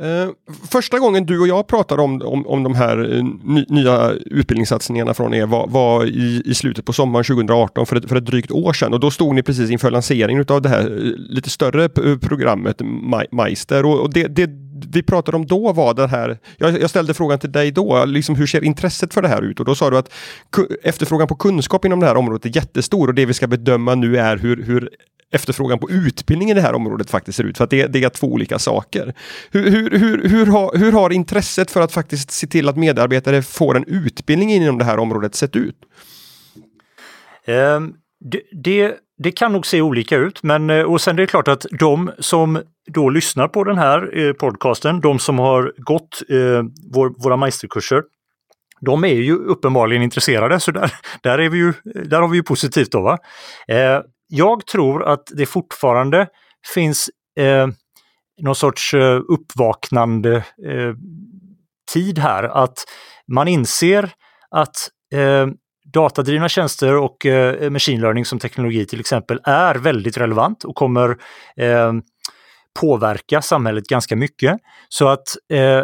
Eh, 0.00 0.30
första 0.70 0.98
gången 0.98 1.26
du 1.26 1.40
och 1.40 1.48
jag 1.48 1.66
pratade 1.66 2.02
om, 2.02 2.22
om, 2.22 2.46
om 2.46 2.62
de 2.62 2.74
här 2.74 3.16
eh, 3.16 3.24
ny, 3.44 3.64
nya 3.68 4.10
utbildningssatsningarna 4.10 5.14
från 5.14 5.34
er 5.34 5.46
var, 5.46 5.66
var 5.66 6.04
i, 6.04 6.42
i, 6.44 6.54
slutet 6.54 6.84
på 6.84 6.92
sommaren 6.92 7.24
2018 7.24 7.86
för 7.86 7.96
ett, 7.96 8.08
för 8.08 8.16
ett 8.16 8.26
drygt 8.26 8.50
år 8.50 8.72
sedan 8.72 8.94
och 8.94 9.00
då 9.00 9.10
stod 9.10 9.34
ni 9.34 9.42
precis 9.42 9.70
inför 9.70 9.90
lanseringen 9.90 10.44
av 10.48 10.62
det 10.62 10.68
här 10.68 10.80
eh, 10.80 11.12
lite 11.16 11.50
större 11.50 11.84
eh, 11.84 12.18
programmet 12.18 12.80
Meister 13.30 13.84
och, 13.84 14.00
och 14.00 14.12
det, 14.12 14.26
det, 14.28 14.50
vi 14.92 15.02
pratade 15.02 15.36
om 15.36 15.46
då 15.46 15.72
var 15.72 15.94
det 15.94 16.06
här, 16.06 16.38
jag, 16.58 16.80
jag, 16.80 16.90
ställde 16.90 17.14
frågan 17.14 17.38
till 17.38 17.52
dig 17.52 17.70
då, 17.70 18.04
liksom 18.04 18.34
hur 18.34 18.46
ser 18.46 18.64
intresset 18.64 19.14
för 19.14 19.22
det 19.22 19.28
här 19.28 19.42
ut? 19.42 19.60
Och 19.60 19.66
då 19.66 19.74
sa 19.74 19.90
du 19.90 19.98
att 19.98 20.12
efterfrågan 20.82 21.28
på 21.28 21.34
kunskap 21.34 21.84
inom 21.84 22.00
det 22.00 22.06
här 22.06 22.16
området 22.16 22.44
är 22.44 22.56
jättestor 22.56 23.08
och 23.08 23.14
det 23.14 23.26
vi 23.26 23.34
ska 23.34 23.46
bedöma 23.46 23.94
nu 23.94 24.16
är 24.16 24.36
hur, 24.36 24.62
hur 24.62 24.90
efterfrågan 25.32 25.78
på 25.78 25.90
utbildning 25.90 26.50
i 26.50 26.54
det 26.54 26.60
här 26.60 26.74
området 26.74 27.10
faktiskt 27.10 27.36
ser 27.36 27.44
ut. 27.44 27.56
För 27.56 27.64
att 27.64 27.70
det, 27.70 27.86
det 27.86 28.04
är 28.04 28.08
två 28.08 28.26
olika 28.26 28.58
saker. 28.58 29.14
Hur, 29.50 29.70
hur, 29.70 29.90
hur, 29.90 30.28
hur, 30.28 30.46
har, 30.46 30.78
hur 30.78 30.92
har 30.92 31.10
intresset 31.10 31.70
för 31.70 31.80
att 31.80 31.92
faktiskt 31.92 32.30
se 32.30 32.46
till 32.46 32.68
att 32.68 32.76
medarbetare 32.76 33.42
får 33.42 33.76
en 33.76 33.84
utbildning 33.84 34.52
inom 34.52 34.78
det 34.78 34.84
här 34.84 34.98
området 34.98 35.34
sett 35.34 35.56
ut? 35.56 35.76
Um, 37.46 37.94
det, 38.20 38.42
det, 38.52 38.94
det, 39.18 39.32
kan 39.32 39.52
nog 39.52 39.66
se 39.66 39.80
olika 39.80 40.16
ut, 40.16 40.42
men 40.42 40.70
eh, 40.70 40.82
och 40.82 41.00
sen 41.00 41.16
är 41.16 41.20
det 41.20 41.26
klart 41.26 41.48
att 41.48 41.66
de 41.78 42.10
som 42.18 42.62
då 42.90 43.10
lyssnar 43.10 43.48
på 43.48 43.64
den 43.64 43.78
här 43.78 44.18
eh, 44.18 44.32
podcasten, 44.32 45.00
de 45.00 45.18
som 45.18 45.38
har 45.38 45.72
gått 45.76 46.22
eh, 46.28 46.62
vår, 46.92 47.22
våra 47.22 47.36
magisterkurser, 47.36 48.02
de 48.80 49.04
är 49.04 49.14
ju 49.14 49.36
uppenbarligen 49.36 50.02
intresserade, 50.02 50.60
så 50.60 50.70
där, 50.70 50.92
där, 51.22 51.38
är 51.38 51.48
vi 51.48 51.58
ju, 51.58 51.72
där 51.84 52.20
har 52.20 52.28
vi 52.28 52.36
ju 52.36 52.42
positivt 52.42 52.92
då. 52.92 53.00
Va? 53.00 53.18
Eh, 53.68 54.00
jag 54.28 54.66
tror 54.66 55.04
att 55.04 55.22
det 55.36 55.46
fortfarande 55.46 56.28
finns 56.74 57.10
eh, 57.40 57.66
någon 58.40 58.54
sorts 58.54 58.94
eh, 58.94 59.20
uppvaknande 59.28 60.36
eh, 60.66 60.94
tid 61.92 62.18
här. 62.18 62.44
Att 62.44 62.84
man 63.32 63.48
inser 63.48 64.10
att 64.50 64.76
eh, 65.14 65.46
datadrivna 65.92 66.48
tjänster 66.48 66.94
och 66.94 67.26
eh, 67.26 67.70
machine 67.70 68.00
learning 68.00 68.24
som 68.24 68.38
teknologi 68.38 68.86
till 68.86 69.00
exempel 69.00 69.40
är 69.44 69.74
väldigt 69.74 70.16
relevant 70.16 70.64
och 70.64 70.74
kommer 70.74 71.10
eh, 71.56 71.92
påverka 72.80 73.42
samhället 73.42 73.88
ganska 73.88 74.16
mycket. 74.16 74.58
Så 74.88 75.08
att 75.08 75.28
eh, 75.52 75.82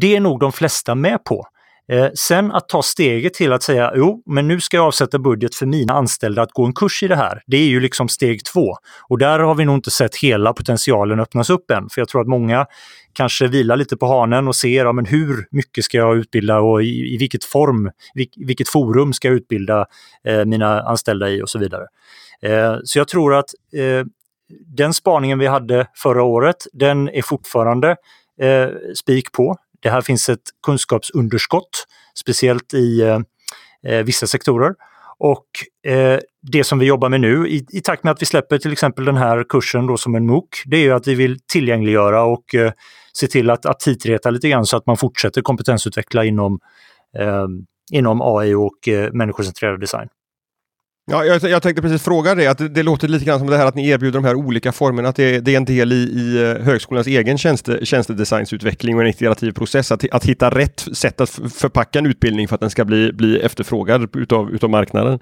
det 0.00 0.16
är 0.16 0.20
nog 0.20 0.40
de 0.40 0.52
flesta 0.52 0.94
med 0.94 1.24
på. 1.24 1.46
Eh, 1.88 2.08
sen 2.14 2.52
att 2.52 2.68
ta 2.68 2.82
steget 2.82 3.34
till 3.34 3.52
att 3.52 3.62
säga 3.62 3.92
jo, 3.96 4.22
men 4.26 4.48
nu 4.48 4.60
ska 4.60 4.76
jag 4.76 4.86
avsätta 4.86 5.18
budget 5.18 5.54
för 5.54 5.66
mina 5.66 5.92
anställda 5.92 6.42
att 6.42 6.52
gå 6.52 6.64
en 6.64 6.72
kurs 6.72 7.02
i 7.02 7.08
det 7.08 7.16
här. 7.16 7.42
Det 7.46 7.56
är 7.56 7.66
ju 7.66 7.80
liksom 7.80 8.08
steg 8.08 8.44
två. 8.44 8.76
Och 9.08 9.18
där 9.18 9.38
har 9.38 9.54
vi 9.54 9.64
nog 9.64 9.74
inte 9.74 9.90
sett 9.90 10.16
hela 10.16 10.52
potentialen 10.52 11.20
öppnas 11.20 11.50
upp 11.50 11.70
än. 11.70 11.88
För 11.88 12.00
jag 12.00 12.08
tror 12.08 12.20
att 12.20 12.28
många 12.28 12.66
kanske 13.12 13.46
vilar 13.46 13.76
lite 13.76 13.96
på 13.96 14.06
hanen 14.06 14.48
och 14.48 14.56
ser 14.56 14.84
ja, 14.84 14.92
men 14.92 15.06
hur 15.06 15.46
mycket 15.50 15.84
ska 15.84 15.98
jag 15.98 16.16
utbilda 16.16 16.58
och 16.58 16.82
i, 16.82 17.14
i 17.14 17.16
vilket 17.16 17.44
form, 17.44 17.90
vil, 18.14 18.28
vilket 18.36 18.68
forum 18.68 19.12
ska 19.12 19.28
jag 19.28 19.36
utbilda 19.36 19.86
eh, 20.24 20.44
mina 20.44 20.82
anställda 20.82 21.30
i 21.30 21.42
och 21.42 21.48
så 21.48 21.58
vidare. 21.58 21.86
Eh, 22.42 22.76
så 22.84 22.98
jag 22.98 23.08
tror 23.08 23.34
att 23.34 23.50
eh, 23.72 24.06
den 24.76 24.94
spaningen 24.94 25.38
vi 25.38 25.46
hade 25.46 25.86
förra 25.94 26.22
året, 26.22 26.56
den 26.72 27.08
är 27.08 27.22
fortfarande 27.22 27.96
eh, 28.40 28.68
spik 28.94 29.32
på. 29.32 29.56
Det 29.80 29.90
här 29.90 30.00
finns 30.00 30.28
ett 30.28 30.40
kunskapsunderskott, 30.66 31.86
speciellt 32.14 32.74
i 32.74 33.00
eh, 33.00 33.20
eh, 33.86 34.04
vissa 34.04 34.26
sektorer. 34.26 34.74
Och 35.18 35.46
eh, 35.92 36.18
det 36.42 36.64
som 36.64 36.78
vi 36.78 36.86
jobbar 36.86 37.08
med 37.08 37.20
nu 37.20 37.48
i, 37.48 37.66
i, 37.72 37.80
takt 37.80 38.04
med 38.04 38.10
att 38.10 38.22
vi 38.22 38.26
släpper 38.26 38.58
till 38.58 38.72
exempel 38.72 39.04
den 39.04 39.16
här 39.16 39.44
kursen 39.48 39.86
då 39.86 39.96
som 39.96 40.14
en 40.14 40.26
MOOC, 40.26 40.44
det 40.64 40.76
är 40.76 40.80
ju 40.80 40.92
att 40.92 41.06
vi 41.06 41.14
vill 41.14 41.40
tillgängliggöra 41.40 42.22
och 42.22 42.54
eh, 42.54 42.72
se 43.12 43.26
till 43.26 43.50
att, 43.50 43.66
att 43.66 43.80
titreta 43.80 44.30
lite 44.30 44.48
grann 44.48 44.66
så 44.66 44.76
att 44.76 44.86
man 44.86 44.96
fortsätter 44.96 45.42
kompetensutveckla 45.42 46.24
inom, 46.24 46.58
eh, 47.18 47.46
inom 47.92 48.22
AI 48.22 48.54
och 48.54 48.88
eh, 48.88 49.12
människocentrerad 49.12 49.80
design. 49.80 50.08
Ja, 51.10 51.24
jag, 51.24 51.42
jag, 51.42 51.62
tänkte 51.62 51.82
precis 51.82 52.02
fråga 52.02 52.34
det, 52.34 52.46
att 52.46 52.58
det, 52.58 52.68
det, 52.68 52.82
låter 52.82 53.08
lite 53.08 53.24
grann 53.24 53.38
som 53.38 53.50
det 53.50 53.56
här 53.56 53.66
att 53.66 53.74
ni 53.74 53.88
erbjuder 53.88 54.18
de 54.18 54.24
här 54.24 54.34
olika 54.34 54.72
formerna, 54.72 55.08
att 55.08 55.16
det, 55.16 55.40
det 55.40 55.52
är 55.52 55.56
en 55.56 55.64
del 55.64 55.92
i, 55.92 55.96
i 55.96 56.42
eh, 56.42 56.64
högskolans 56.64 57.06
egen 57.06 57.38
tjänste, 57.38 57.86
tjänstedesignsutveckling 57.86 58.96
och 58.96 59.02
en 59.02 59.08
iterativ 59.08 59.52
process, 59.52 59.92
att, 59.92 60.04
att 60.10 60.24
hitta 60.24 60.50
rätt 60.50 60.80
sätt 60.92 61.20
att 61.20 61.30
förpacka 61.30 61.98
en 61.98 62.06
utbildning 62.06 62.48
för 62.48 62.54
att 62.54 62.60
den 62.60 62.70
ska 62.70 62.84
bli, 62.84 63.12
bli 63.12 63.40
efterfrågad 63.40 64.16
utav, 64.16 64.54
utav 64.54 64.70
marknaden. 64.70 65.18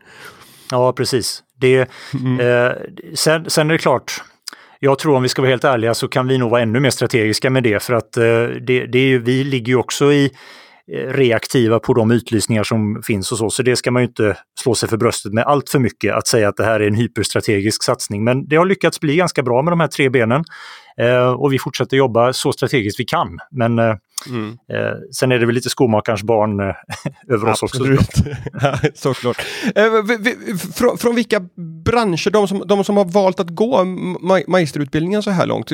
Ja, 0.71 0.93
precis. 0.93 1.43
Det, 1.61 1.91
mm. 2.15 2.41
eh, 2.41 2.73
sen, 3.15 3.51
sen 3.51 3.71
är 3.71 3.73
det 3.73 3.79
klart, 3.79 4.23
jag 4.81 4.99
tror 4.99 5.17
om 5.17 5.23
vi 5.23 5.29
ska 5.29 5.43
vara 5.43 5.51
helt 5.51 5.65
ärliga 5.65 5.95
så 5.95 6.09
kan 6.09 6.29
vi 6.29 6.39
nog 6.39 6.51
vara 6.51 6.63
ännu 6.63 6.81
mer 6.81 6.91
strategiska 6.91 7.51
med 7.51 7.63
det, 7.63 7.83
för 7.83 7.95
att 7.95 8.17
eh, 8.17 8.25
det, 8.61 8.87
det 8.87 8.99
är, 8.99 9.19
vi 9.19 9.45
ligger 9.45 9.69
ju 9.69 9.77
också 9.77 10.13
i 10.13 10.25
Eh, 10.25 10.31
Eh, 10.93 11.13
reaktiva 11.13 11.79
på 11.79 11.95
de 11.95 12.11
utlysningar 12.11 12.65
som 12.65 13.03
finns 13.03 13.33
och 13.33 13.39
så. 13.39 13.51
Så 13.51 13.63
det 13.63 13.77
ska 13.77 13.91
man 13.91 14.03
ju 14.03 14.09
inte 14.09 14.37
slå 14.61 14.75
sig 14.75 14.89
för 14.89 14.97
bröstet 14.97 15.33
med 15.33 15.45
allt 15.45 15.69
för 15.69 15.79
mycket 15.79 16.15
att 16.15 16.27
säga 16.27 16.49
att 16.49 16.57
det 16.57 16.65
här 16.65 16.81
är 16.81 16.87
en 16.87 16.95
hyperstrategisk 16.95 17.83
satsning. 17.83 18.25
Men 18.25 18.49
det 18.49 18.57
har 18.57 18.65
lyckats 18.65 19.01
bli 19.01 19.17
ganska 19.17 19.43
bra 19.43 19.63
med 19.63 19.73
de 19.73 19.81
här 19.81 19.87
tre 19.87 20.09
benen. 20.09 20.45
Eh, 21.01 21.33
och 21.33 21.53
vi 21.53 21.59
fortsätter 21.59 21.97
jobba 21.97 22.33
så 22.33 22.53
strategiskt 22.53 23.01
vi 23.01 23.05
kan. 23.05 23.39
Men 23.51 23.79
eh, 23.79 23.95
mm. 24.29 24.49
eh, 24.49 24.95
sen 25.13 25.33
är 25.33 25.39
det 25.39 25.47
väl 25.47 25.55
lite 25.55 25.71
skomakarens 25.71 26.23
barn 26.23 26.61
eh, 26.61 26.75
över 27.35 27.51
oss 27.51 27.63
också. 27.63 27.85
Såklart. 28.95 29.47
Eh, 29.75 29.85
från, 30.75 30.99
från, 30.99 31.15
vilka 31.15 31.41
branscher, 31.85 32.31
de 32.31 32.49
som, 32.49 32.63
de 32.67 32.85
som 32.85 32.97
har 32.97 33.05
valt 33.05 33.41
att 33.41 33.51
gå 33.51 33.85
ma 33.85 34.41
magisterutbildningen 34.47 35.23
så 35.23 35.31
här 35.31 35.47
långt, 35.47 35.73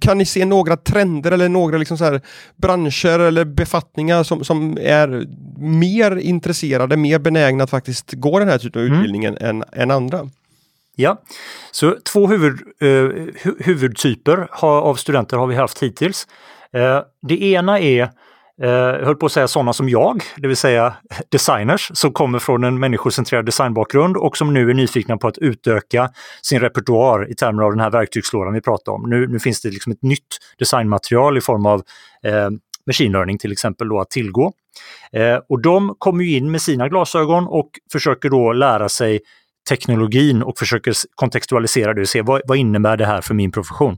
kan 0.00 0.18
ni 0.18 0.24
se 0.24 0.44
några 0.44 0.76
trender 0.76 1.32
eller 1.32 1.48
några 1.48 1.78
liksom 1.78 1.98
så 1.98 2.04
här 2.04 2.20
branscher 2.56 3.18
eller 3.18 3.44
befattningar 3.44 4.22
som, 4.22 4.44
som 4.44 4.78
är 4.80 5.26
mer 5.58 6.16
intresserade, 6.16 6.96
mer 6.96 7.18
benägna 7.18 7.64
att 7.64 7.70
faktiskt 7.70 8.12
gå 8.12 8.38
den 8.38 8.48
här 8.48 8.58
typen 8.58 8.82
av 8.82 8.86
mm. 8.86 8.98
utbildningen 8.98 9.36
än, 9.40 9.64
än 9.72 9.90
andra? 9.90 10.28
Ja, 10.96 11.22
så 11.70 11.96
två 12.12 12.26
huvud, 12.26 12.60
eh, 12.80 13.08
huvudtyper 13.58 14.48
av 14.62 14.94
studenter 14.94 15.36
har 15.36 15.46
vi 15.46 15.54
haft 15.54 15.82
hittills. 15.82 16.26
Eh, 16.76 17.00
det 17.22 17.42
ena 17.42 17.80
är, 17.80 18.10
jag 18.56 19.04
höll 19.04 19.16
på 19.16 19.26
att 19.26 19.32
säga 19.32 19.48
sådana 19.48 19.72
som 19.72 19.88
jag, 19.88 20.22
det 20.36 20.48
vill 20.48 20.56
säga 20.56 20.94
designers 21.28 21.90
som 21.94 22.12
kommer 22.12 22.38
från 22.38 22.64
en 22.64 22.80
människocentrerad 22.80 23.46
designbakgrund 23.46 24.16
och 24.16 24.36
som 24.36 24.54
nu 24.54 24.70
är 24.70 24.74
nyfikna 24.74 25.16
på 25.16 25.28
att 25.28 25.38
utöka 25.38 26.10
sin 26.42 26.60
repertoar 26.60 27.30
i 27.30 27.34
termer 27.34 27.62
av 27.62 27.70
den 27.70 27.80
här 27.80 27.90
verktygslådan 27.90 28.54
vi 28.54 28.60
pratar 28.60 28.92
om. 28.92 29.10
Nu, 29.10 29.26
nu 29.26 29.38
finns 29.40 29.60
det 29.60 29.70
liksom 29.70 29.92
ett 29.92 30.02
nytt 30.02 30.38
designmaterial 30.58 31.38
i 31.38 31.40
form 31.40 31.66
av 31.66 31.82
eh, 32.24 32.50
machine 32.86 33.12
learning 33.12 33.38
till 33.38 33.52
exempel 33.52 33.88
då 33.88 34.00
att 34.00 34.10
tillgå. 34.10 34.52
Eh, 35.12 35.38
och 35.48 35.62
de 35.62 35.94
kommer 35.98 36.24
in 36.24 36.50
med 36.50 36.62
sina 36.62 36.88
glasögon 36.88 37.46
och 37.46 37.70
försöker 37.92 38.30
då 38.30 38.52
lära 38.52 38.88
sig 38.88 39.20
teknologin 39.68 40.42
och 40.42 40.58
försöker 40.58 40.94
kontextualisera 41.14 41.94
det 41.94 42.00
och 42.00 42.08
se 42.08 42.22
vad, 42.22 42.42
vad 42.46 42.58
innebär 42.58 42.96
det 42.96 43.06
här 43.06 43.20
för 43.20 43.34
min 43.34 43.52
profession. 43.52 43.96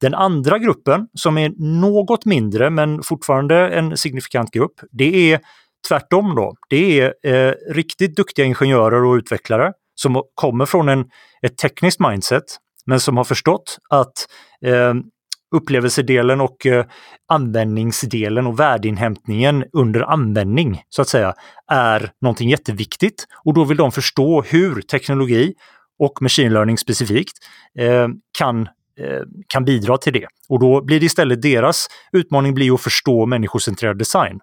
Den 0.00 0.14
andra 0.14 0.58
gruppen, 0.58 1.08
som 1.14 1.38
är 1.38 1.52
något 1.80 2.24
mindre 2.24 2.70
men 2.70 3.02
fortfarande 3.02 3.68
en 3.68 3.96
signifikant 3.96 4.50
grupp, 4.50 4.80
det 4.92 5.32
är 5.32 5.40
tvärtom 5.88 6.34
då. 6.34 6.54
Det 6.68 7.00
är 7.00 7.14
eh, 7.22 7.52
riktigt 7.70 8.16
duktiga 8.16 8.46
ingenjörer 8.46 9.04
och 9.04 9.14
utvecklare 9.14 9.72
som 9.94 10.22
kommer 10.34 10.66
från 10.66 10.88
en, 10.88 11.04
ett 11.42 11.58
tekniskt 11.58 12.00
mindset 12.00 12.44
men 12.86 13.00
som 13.00 13.16
har 13.16 13.24
förstått 13.24 13.78
att 13.90 14.26
eh, 14.64 14.94
upplevelsedelen 15.54 16.40
och 16.40 16.66
eh, 16.66 16.84
användningsdelen 17.28 18.46
och 18.46 18.60
värdeinhämtningen 18.60 19.64
under 19.72 20.00
användning 20.00 20.82
så 20.88 21.02
att 21.02 21.08
säga 21.08 21.34
är 21.70 22.10
någonting 22.20 22.48
jätteviktigt. 22.48 23.26
Och 23.44 23.54
då 23.54 23.64
vill 23.64 23.76
de 23.76 23.92
förstå 23.92 24.42
hur 24.42 24.80
teknologi 24.82 25.54
och 25.98 26.22
machine 26.22 26.52
learning 26.52 26.78
specifikt 26.78 27.38
eh, 27.78 28.08
kan 28.38 28.68
kan 29.46 29.64
bidra 29.64 29.98
till 29.98 30.12
det. 30.12 30.26
Och 30.48 30.60
då 30.60 30.82
blir 30.82 31.00
det 31.00 31.06
istället 31.06 31.42
deras 31.42 31.86
utmaning 32.12 32.54
blir 32.54 32.74
att 32.74 32.80
förstå 32.80 33.26
människocentrerad 33.26 33.98
design. 33.98 34.40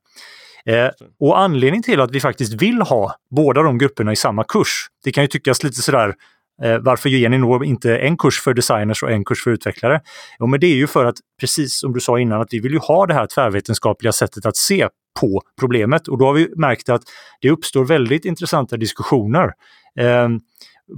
Eh, 0.65 0.89
och 1.19 1.39
anledningen 1.39 1.83
till 1.83 2.01
att 2.01 2.11
vi 2.11 2.19
faktiskt 2.19 2.53
vill 2.53 2.81
ha 2.81 3.15
båda 3.35 3.61
de 3.61 3.77
grupperna 3.77 4.11
i 4.11 4.15
samma 4.15 4.43
kurs, 4.43 4.87
det 5.03 5.11
kan 5.11 5.23
ju 5.23 5.27
tyckas 5.27 5.63
lite 5.63 5.81
sådär 5.81 6.13
Eh, 6.61 6.77
varför 6.79 7.09
ger 7.09 7.29
ni 7.29 7.37
då 7.37 7.63
inte 7.63 7.97
en 7.97 8.17
kurs 8.17 8.39
för 8.39 8.53
designers 8.53 9.03
och 9.03 9.11
en 9.11 9.25
kurs 9.25 9.43
för 9.43 9.51
utvecklare? 9.51 10.01
Jo, 10.39 10.47
men 10.47 10.59
det 10.59 10.67
är 10.67 10.75
ju 10.75 10.87
för 10.87 11.05
att, 11.05 11.15
precis 11.39 11.79
som 11.79 11.93
du 11.93 11.99
sa 11.99 12.19
innan, 12.19 12.41
att 12.41 12.53
vi 12.53 12.59
vill 12.59 12.71
ju 12.71 12.79
ha 12.79 13.05
det 13.05 13.13
här 13.13 13.27
tvärvetenskapliga 13.27 14.11
sättet 14.11 14.45
att 14.45 14.57
se 14.57 14.87
på 15.19 15.41
problemet. 15.59 16.07
Och 16.07 16.17
då 16.17 16.25
har 16.25 16.33
vi 16.33 16.49
märkt 16.55 16.89
att 16.89 17.01
det 17.41 17.49
uppstår 17.49 17.85
väldigt 17.85 18.25
intressanta 18.25 18.77
diskussioner, 18.77 19.51
eh, 19.99 20.29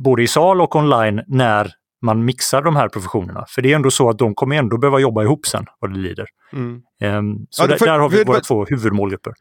både 0.03 0.23
i 0.23 0.27
sal 0.27 0.61
och 0.61 0.75
online, 0.75 1.21
när 1.27 1.71
man 2.05 2.25
mixar 2.25 2.61
de 2.61 2.75
här 2.75 2.89
professionerna. 2.89 3.45
För 3.47 3.61
det 3.61 3.71
är 3.71 3.75
ändå 3.75 3.91
så 3.91 4.09
att 4.09 4.19
de 4.19 4.35
kommer 4.35 4.55
ändå 4.55 4.77
behöva 4.77 4.99
jobba 4.99 5.23
ihop 5.23 5.45
sen, 5.45 5.65
vad 5.79 5.93
det 5.93 5.99
lider. 5.99 6.25
Mm. 6.53 6.81
Eh, 7.01 7.21
så 7.49 7.63
ja, 7.63 7.77
för, 7.77 7.85
där, 7.85 7.99
har 7.99 8.09
vi 8.09 8.17
för, 8.17 8.25
våra 8.25 8.35
för, 8.35 8.43
två 8.43 8.65
huvudmålgrupper. 8.65 9.33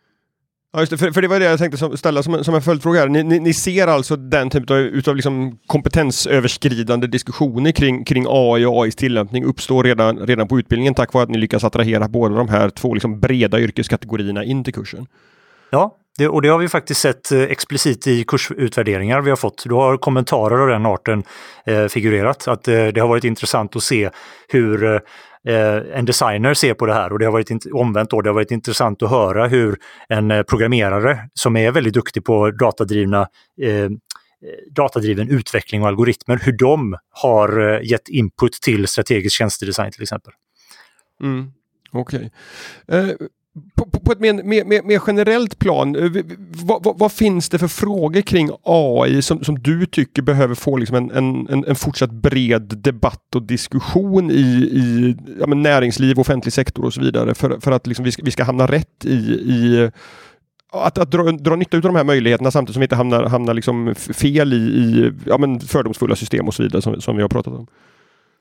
Ja, 0.72 0.81
just 0.81 0.90
det, 0.90 0.98
för, 0.98 1.11
för, 1.11 1.22
det 1.22 1.29
var 1.29 1.38
det 1.38 1.44
jag 1.44 1.59
tänkte 1.59 1.96
ställa 1.96 2.22
som, 2.22 2.44
som 2.44 2.55
en 2.55 2.62
följdfråga 2.62 3.00
här. 3.00 3.09
Ni, 3.09 3.22
ni, 3.22 3.40
ni, 3.40 3.55
ser 3.55 3.87
alltså 3.87 4.16
den 4.16 4.50
typen 4.50 4.77
av 4.77 4.83
utav 4.83 5.16
liksom 5.16 5.59
kompetensöverskridande 5.66 7.07
diskussioner 7.07 7.72
kring, 7.72 8.05
kring 8.05 8.24
AI 8.29 8.64
och 8.64 8.85
AIs 8.85 8.96
tillämpning 8.96 9.44
uppstår 9.44 9.85
redan, 9.85 10.18
redan 10.18 10.48
på 10.48 10.59
utbildningen 10.59 10.94
tack 10.94 11.12
vare 11.12 11.24
att 11.24 11.31
ni 11.31 11.38
lyckas 11.38 11.64
attrahera 11.64 12.09
båda 12.09 12.35
de 12.35 12.48
här 12.48 12.70
två 12.70 12.94
liksom 12.94 13.20
breda 13.20 13.61
yrkeskategorierna 13.61 14.44
in 14.44 14.64
till 14.64 14.74
kursen? 14.74 15.07
Ja, 15.70 15.96
det, 16.18 16.29
och 16.29 16.42
det 16.42 16.48
har 16.48 16.59
vi 16.59 16.68
faktiskt 16.68 17.00
sett 17.00 17.33
eh, 17.33 17.42
explicit 17.42 18.07
i 18.07 18.24
kursutvärderingar 18.24 19.20
vi 19.20 19.31
har 19.31 19.37
fått. 19.37 19.64
Då 19.64 19.81
har 19.81 19.96
kommentarer 19.96 20.59
av 20.59 20.68
den 20.68 20.87
arten 20.87 21.22
eh, 21.66 21.87
figurerat. 21.87 22.48
Att 22.48 22.68
eh, 22.68 22.87
det 22.87 23.00
har 23.00 23.09
varit 23.09 23.24
intressant 23.24 23.77
att 23.77 23.83
se 23.83 24.11
hur 24.48 24.85
eh, 24.85 25.00
en 25.94 26.05
designer 26.05 26.55
ser 26.55 26.74
på 26.74 26.87
det 26.87 26.94
här 26.94 27.12
och 27.12 27.18
det 27.18 27.24
har 27.24 27.33
varit 27.33 27.66
omvänt 27.72 28.11
då, 28.11 28.20
det 28.20 28.29
har 28.29 28.35
varit 28.35 28.50
intressant 28.50 29.03
att 29.03 29.11
höra 29.11 29.46
hur 29.46 29.79
en 30.09 30.31
eh, 30.31 30.42
programmerare 30.42 31.29
som 31.35 31.57
är 31.57 31.70
väldigt 31.70 31.94
duktig 31.94 32.24
på 32.24 32.50
datadrivna 32.50 33.20
eh, 33.62 33.90
datadriven 34.70 35.29
utveckling 35.29 35.83
och 35.83 35.88
algoritmer, 35.88 36.40
hur 36.42 36.53
de 36.53 36.96
har 37.11 37.74
eh, 37.74 37.90
gett 37.90 38.09
input 38.09 38.53
till 38.53 38.87
strategisk 38.87 39.37
tjänstedesign 39.37 39.92
till 39.92 40.03
exempel. 40.03 40.33
Mm. 41.22 41.50
Okej. 41.92 42.31
Okay 42.88 43.29
på, 43.77 43.90
på, 43.90 44.01
på, 44.01 44.12
ett 44.12 44.21
mer, 44.21 44.33
mer, 44.33 44.64
mer, 44.64 44.83
mer 44.83 45.03
generellt 45.07 45.59
plan, 45.59 45.97
eh, 45.97 46.23
vad, 46.64 46.85
vad, 46.85 46.99
vad, 46.99 47.12
finns 47.12 47.49
det 47.49 47.59
för 47.59 47.69
frågor 47.69 48.21
kring 48.21 48.51
AI 48.62 49.23
som, 49.23 49.45
som 49.45 49.59
du 49.59 49.87
tycker 49.87 50.23
behöver 50.23 50.55
få 50.55 50.77
liksom 50.77 50.97
en, 50.97 51.11
en, 51.49 51.64
en 51.64 51.75
fortsatt 51.75 52.11
bred 52.11 52.62
debatt 52.62 53.35
och 53.35 53.43
diskussion 53.43 54.31
i, 54.31 54.35
i 54.73 55.17
ja, 55.40 55.47
näringsliv, 55.47 56.21
offentlig 56.21 56.53
sektor 56.53 56.85
och 56.85 56.95
så 56.95 57.01
vidare 57.01 57.35
för, 57.35 57.61
för 57.61 57.73
att 57.73 57.87
liksom 57.87 58.05
vi, 58.05 58.12
ska, 58.12 58.23
vi 58.23 58.31
ska 58.31 58.45
hamna 58.45 58.67
rätt 58.67 59.05
i, 59.05 59.17
i 59.31 59.90
att, 60.73 60.99
att 60.99 61.11
dra, 61.11 61.23
dra 61.33 61.57
nytta 61.57 61.77
av 61.77 61.83
de 61.83 61.97
här 61.97 62.05
möjligheterna 62.05 62.51
samtidigt 62.51 62.75
som 62.75 62.81
vi 62.81 62.85
inte 62.85 62.97
hamnar, 62.97 63.25
hamnar 63.25 63.55
liksom 63.55 63.95
fel 63.95 64.53
i, 64.53 64.57
i 64.57 65.12
ja, 65.27 65.38
men 65.38 65.61
fördomsfulla 65.61 66.17
system 66.17 66.49
och 66.49 66.55
så 66.55 66.62
vidare 66.62 66.83
som, 66.83 67.01
som 67.01 67.17
vi 67.17 67.23
har 67.23 67.29
pratat 67.29 67.55
om. 67.55 67.67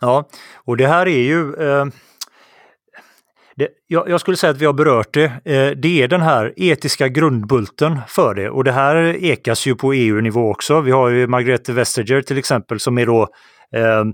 Ja, 0.02 0.30
och 0.56 0.78
det 0.78 0.88
här 0.88 1.08
är 1.08 1.24
ju 1.24 1.54
eh 1.54 1.86
det, 3.56 3.68
jag, 3.88 4.10
jag, 4.10 4.22
skulle 4.22 4.38
säga 4.38 4.52
att 4.52 4.58
vi 4.58 4.66
har 4.66 4.74
berört 4.74 5.14
det. 5.14 5.26
Eh, 5.26 5.72
det 5.78 6.02
är 6.02 6.08
den 6.08 6.22
här 6.22 6.54
etiska 6.58 7.08
grundbulten 7.08 8.00
för 8.08 8.36
det 8.36 8.50
och 8.50 8.64
det 8.64 8.72
här 8.72 8.96
ekas 9.24 9.66
ju 9.66 9.76
på 9.76 9.94
EU-nivå 9.94 10.52
också. 10.52 10.82
Vi 10.82 10.92
har 10.92 11.10
ju 11.10 11.28
Margrethe 11.28 11.74
Vestager 11.74 12.22
till 12.22 12.38
exempel 12.38 12.80
som 12.80 12.98
är 12.98 13.06
då 13.06 13.28
ehm, 13.76 14.14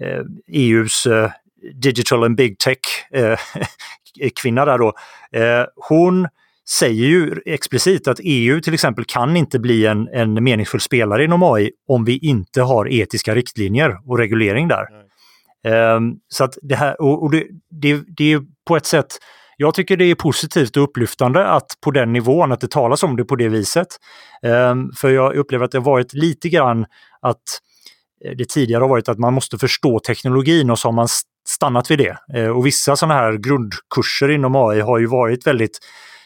eh, 0.00 0.22
EUs 0.52 1.06
eh, 1.06 1.30
Digital 1.74 2.24
and 2.24 2.36
Big 2.36 2.58
Tech 2.58 2.78
eh, 3.12 3.38
kvinna 4.42 4.64
där 4.64 4.78
då. 4.78 4.92
Eh, 5.32 5.66
hon 5.76 6.28
säger 6.68 7.06
ju 7.06 7.40
explicit 7.46 8.08
att 8.08 8.20
EU 8.22 8.60
till 8.60 8.74
exempel 8.74 9.04
kan 9.04 9.36
inte 9.36 9.58
bli 9.58 9.86
en, 9.86 10.08
en 10.08 10.44
meningsfull 10.44 10.80
spelare 10.80 11.24
inom 11.24 11.42
AI 11.42 11.70
om 11.88 12.04
vi 12.04 12.18
inte 12.18 12.62
har 12.62 12.92
etiska 12.92 13.34
riktlinjer 13.34 13.98
och 14.10 14.18
reglering 14.18 14.68
där. 14.68 14.86
Nej. 14.90 15.00
Ehm, 15.64 16.14
så 16.28 16.44
att 16.44 16.58
det 16.62 16.74
här, 16.74 17.00
och, 17.00 17.30
det, 17.30 17.46
det, 17.70 18.02
det 18.16 18.32
är 18.32 18.42
på 18.66 18.76
ett 18.76 18.86
sätt, 18.86 19.06
jag 19.56 19.74
tycker 19.74 19.96
det 19.96 20.04
är 20.04 20.14
positivt 20.14 20.76
och 20.76 20.82
upplyftande 20.82 21.46
att 21.46 21.66
på 21.80 21.90
den 21.90 22.12
nivån, 22.12 22.52
att 22.52 22.60
det 22.60 22.70
talas 22.70 23.02
om 23.02 23.16
det 23.16 23.24
på 23.24 23.36
det 23.36 23.48
viset. 23.48 23.88
Ehm, 24.42 24.92
för 24.96 25.10
jag 25.10 25.36
upplever 25.36 25.64
att 25.64 25.70
det 25.70 25.78
har 25.78 25.84
varit 25.84 26.14
lite 26.14 26.48
grann 26.48 26.86
att 27.20 27.42
eh, 28.24 28.36
det 28.36 28.48
tidigare 28.48 28.80
har 28.80 28.88
varit 28.88 29.08
att 29.08 29.18
man 29.18 29.34
måste 29.34 29.58
förstå 29.58 29.98
teknologin 29.98 30.70
och 30.70 30.78
så 30.78 30.88
har 30.88 30.92
man 30.92 31.08
stannat 31.48 31.90
vid 31.90 31.98
det. 31.98 32.16
Ehm, 32.34 32.56
och 32.56 32.66
vissa 32.66 32.96
sådana 32.96 33.14
här 33.14 33.32
grundkurser 33.32 34.30
inom 34.30 34.56
AI 34.56 34.80
har 34.80 34.98
ju 34.98 35.06
varit 35.06 35.46
väldigt 35.46 35.78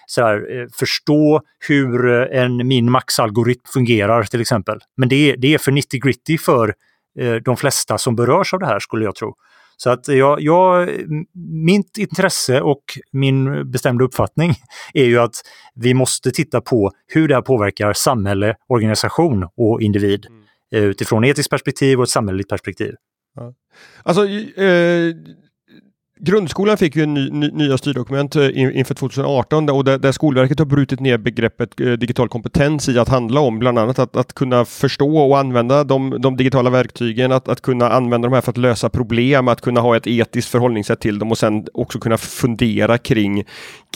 så 0.06 0.22
här, 0.22 0.60
eh, 0.60 0.66
förstå 0.78 1.40
hur 1.68 2.06
en 2.32 2.68
min 2.68 2.90
max-algoritm 2.90 3.66
fungerar 3.72 4.22
till 4.22 4.40
exempel. 4.40 4.78
Men 4.96 5.08
det 5.08 5.30
är, 5.30 5.36
det 5.36 5.54
är 5.54 5.58
för 5.58 5.72
90 5.72 6.00
gritty 6.00 6.38
för 6.38 6.74
de 7.44 7.56
flesta 7.56 7.98
som 7.98 8.16
berörs 8.16 8.54
av 8.54 8.60
det 8.60 8.66
här 8.66 8.78
skulle 8.78 9.04
jag 9.04 9.14
tro. 9.14 9.34
Så 9.76 9.90
att 9.90 10.08
jag, 10.08 10.40
jag, 10.40 10.88
mitt 11.64 11.98
intresse 11.98 12.60
och 12.60 12.82
min 13.12 13.70
bestämda 13.70 14.04
uppfattning 14.04 14.54
är 14.94 15.04
ju 15.04 15.18
att 15.18 15.34
vi 15.74 15.94
måste 15.94 16.30
titta 16.30 16.60
på 16.60 16.92
hur 17.06 17.28
det 17.28 17.34
här 17.34 17.42
påverkar 17.42 17.92
samhälle, 17.92 18.56
organisation 18.68 19.48
och 19.56 19.82
individ 19.82 20.26
mm. 20.26 20.88
utifrån 20.90 21.24
etiskt 21.24 21.50
perspektiv 21.50 21.98
och 21.98 22.02
ett 22.02 22.10
samhälleligt 22.10 22.48
perspektiv. 22.48 22.94
Ja. 23.34 23.54
Alltså, 24.02 24.26
eh, 24.26 25.14
Grundskolan 26.20 26.76
fick 26.76 26.96
ju 26.96 27.06
ny, 27.06 27.30
ny, 27.30 27.50
nya 27.50 27.78
styrdokument 27.78 28.36
eh, 28.36 28.78
inför 28.78 28.94
2018 28.94 29.70
och 29.70 29.84
där, 29.84 29.98
där, 29.98 30.12
Skolverket 30.12 30.58
har 30.58 30.66
brutit 30.66 31.00
ner 31.00 31.18
begreppet 31.18 31.80
eh, 31.80 31.92
digital 31.92 32.28
kompetens 32.28 32.88
i 32.88 32.98
att 32.98 33.08
handla 33.08 33.40
om 33.40 33.58
bland 33.58 33.78
annat 33.78 33.98
att, 33.98 34.16
att 34.16 34.32
kunna 34.32 34.64
förstå 34.64 35.18
och 35.18 35.38
använda 35.38 35.84
de, 35.84 36.16
de 36.20 36.36
digitala 36.36 36.70
verktygen, 36.70 37.32
att, 37.32 37.48
att 37.48 37.60
kunna 37.60 37.90
använda 37.90 38.28
de 38.28 38.34
här 38.34 38.40
för 38.40 38.50
att 38.50 38.56
lösa 38.56 38.88
problem, 38.88 39.48
att 39.48 39.60
kunna 39.60 39.80
ha 39.80 39.96
ett 39.96 40.06
etiskt 40.06 40.50
förhållningssätt 40.50 41.00
till 41.00 41.18
dem 41.18 41.30
och 41.30 41.38
sen 41.38 41.66
också 41.74 41.98
kunna 41.98 42.18
fundera 42.18 42.98
kring, 42.98 43.44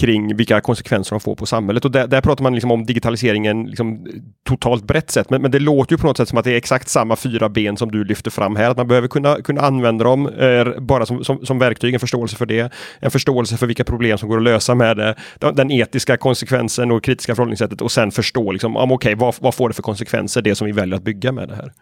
kring 0.00 0.36
vilka 0.36 0.60
konsekvenser 0.60 1.10
de 1.10 1.20
får 1.20 1.34
på 1.34 1.46
samhället. 1.46 1.84
Och 1.84 1.90
där, 1.90 2.06
där 2.06 2.20
pratar 2.20 2.42
man 2.42 2.54
liksom 2.54 2.70
om 2.70 2.86
digitaliseringen 2.86 3.64
liksom 3.64 4.06
totalt 4.48 4.84
brett 4.84 5.10
sett, 5.10 5.30
men, 5.30 5.42
men 5.42 5.50
det 5.50 5.58
låter 5.58 5.92
ju 5.92 5.98
på 5.98 6.06
något 6.06 6.16
sätt 6.16 6.28
som 6.28 6.38
att 6.38 6.44
det 6.44 6.52
är 6.52 6.56
exakt 6.56 6.88
samma 6.88 7.16
fyra 7.16 7.48
ben 7.48 7.76
som 7.76 7.90
du 7.90 8.04
lyfter 8.04 8.30
fram 8.30 8.56
här, 8.56 8.70
att 8.70 8.76
man 8.76 8.88
behöver 8.88 9.08
kunna, 9.08 9.36
kunna 9.36 9.60
använda 9.60 10.04
dem 10.04 10.28
eh, 10.28 10.80
bara 10.80 11.06
som, 11.06 11.24
som, 11.24 11.46
som 11.46 11.58
verktyg, 11.58 11.94
förståelse 12.12 12.36
för 12.36 12.46
det, 12.46 12.72
en 13.00 13.10
förståelse 13.10 13.56
för 13.56 13.66
vilka 13.66 13.84
problem 13.84 14.18
som 14.18 14.28
går 14.28 14.36
att 14.36 14.42
lösa 14.42 14.74
med 14.74 14.96
det, 14.96 15.16
den 15.38 15.70
etiska 15.70 16.16
konsekvensen 16.16 16.90
och 16.90 17.04
kritiska 17.04 17.34
förhållningssättet 17.34 17.80
och 17.80 17.92
sen 17.92 18.10
förstå 18.10 18.52
liksom, 18.52 18.76
okej, 18.76 18.94
okay, 18.94 19.14
vad, 19.14 19.34
vad 19.40 19.54
får 19.54 19.68
det 19.68 19.74
för 19.74 19.82
konsekvenser 19.82 20.42
det 20.42 20.54
som 20.54 20.66
vi 20.66 20.72
väljer 20.72 20.96
att 20.96 21.04
bygga 21.04 21.32
med 21.32 21.48
det 21.48 21.54
här? 21.54 21.72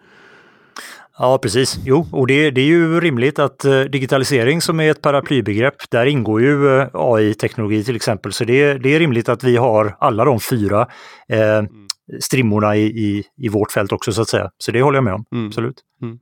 Ja, 1.18 1.38
precis. 1.38 1.78
Jo, 1.84 2.06
och 2.12 2.26
det, 2.26 2.50
det 2.50 2.60
är 2.60 2.66
ju 2.66 3.00
rimligt 3.00 3.38
att 3.38 3.64
uh, 3.64 3.80
digitalisering 3.80 4.60
som 4.60 4.80
är 4.80 4.90
ett 4.90 5.02
paraplybegrepp, 5.02 5.74
där 5.90 6.06
ingår 6.06 6.40
ju 6.40 6.54
uh, 6.56 6.88
AI-teknologi 6.92 7.84
till 7.84 7.96
exempel. 7.96 8.32
Så 8.32 8.44
det, 8.44 8.78
det 8.78 8.94
är 8.94 8.98
rimligt 8.98 9.28
att 9.28 9.44
vi 9.44 9.56
har 9.56 9.96
alla 10.00 10.24
de 10.24 10.40
fyra 10.40 10.80
uh, 11.32 11.38
mm. 11.38 11.66
strimmorna 12.20 12.76
i, 12.76 12.82
i, 12.82 13.24
i, 13.42 13.48
vårt 13.48 13.72
fält 13.72 13.92
också 13.92 14.12
så 14.12 14.22
att 14.22 14.28
säga. 14.28 14.50
Så 14.58 14.72
det 14.72 14.82
håller 14.82 14.96
jag 14.96 15.04
med 15.04 15.14
om, 15.14 15.24
mm. 15.34 15.46
absolut. 15.46 15.76
Mm. 16.02 16.18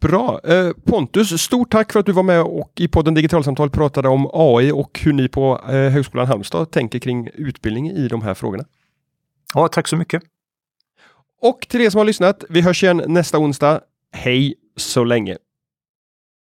Bra! 0.00 0.40
Eh, 0.44 0.70
Pontus, 0.84 1.42
stort 1.42 1.70
tack 1.70 1.92
för 1.92 2.00
att 2.00 2.06
du 2.06 2.12
var 2.12 2.22
med 2.22 2.42
och 2.42 2.72
i 2.76 2.88
podden 2.88 3.14
Digitalsamtal 3.14 3.70
pratade 3.70 4.08
om 4.08 4.30
AI 4.32 4.72
och 4.72 5.00
hur 5.02 5.12
ni 5.12 5.28
på 5.28 5.60
eh, 5.68 5.72
Högskolan 5.72 6.26
Halmstad 6.26 6.70
tänker 6.70 6.98
kring 6.98 7.28
utbildning 7.34 7.90
i 7.90 8.08
de 8.08 8.22
här 8.22 8.34
frågorna. 8.34 8.64
Ja, 9.54 9.68
tack 9.68 9.88
så 9.88 9.96
mycket! 9.96 10.22
Och 11.42 11.66
till 11.68 11.80
er 11.80 11.90
som 11.90 11.98
har 11.98 12.04
lyssnat, 12.04 12.44
vi 12.48 12.60
hörs 12.60 12.82
igen 12.82 13.02
nästa 13.06 13.38
onsdag. 13.38 13.80
Hej 14.12 14.54
så 14.76 15.04
länge! 15.04 15.36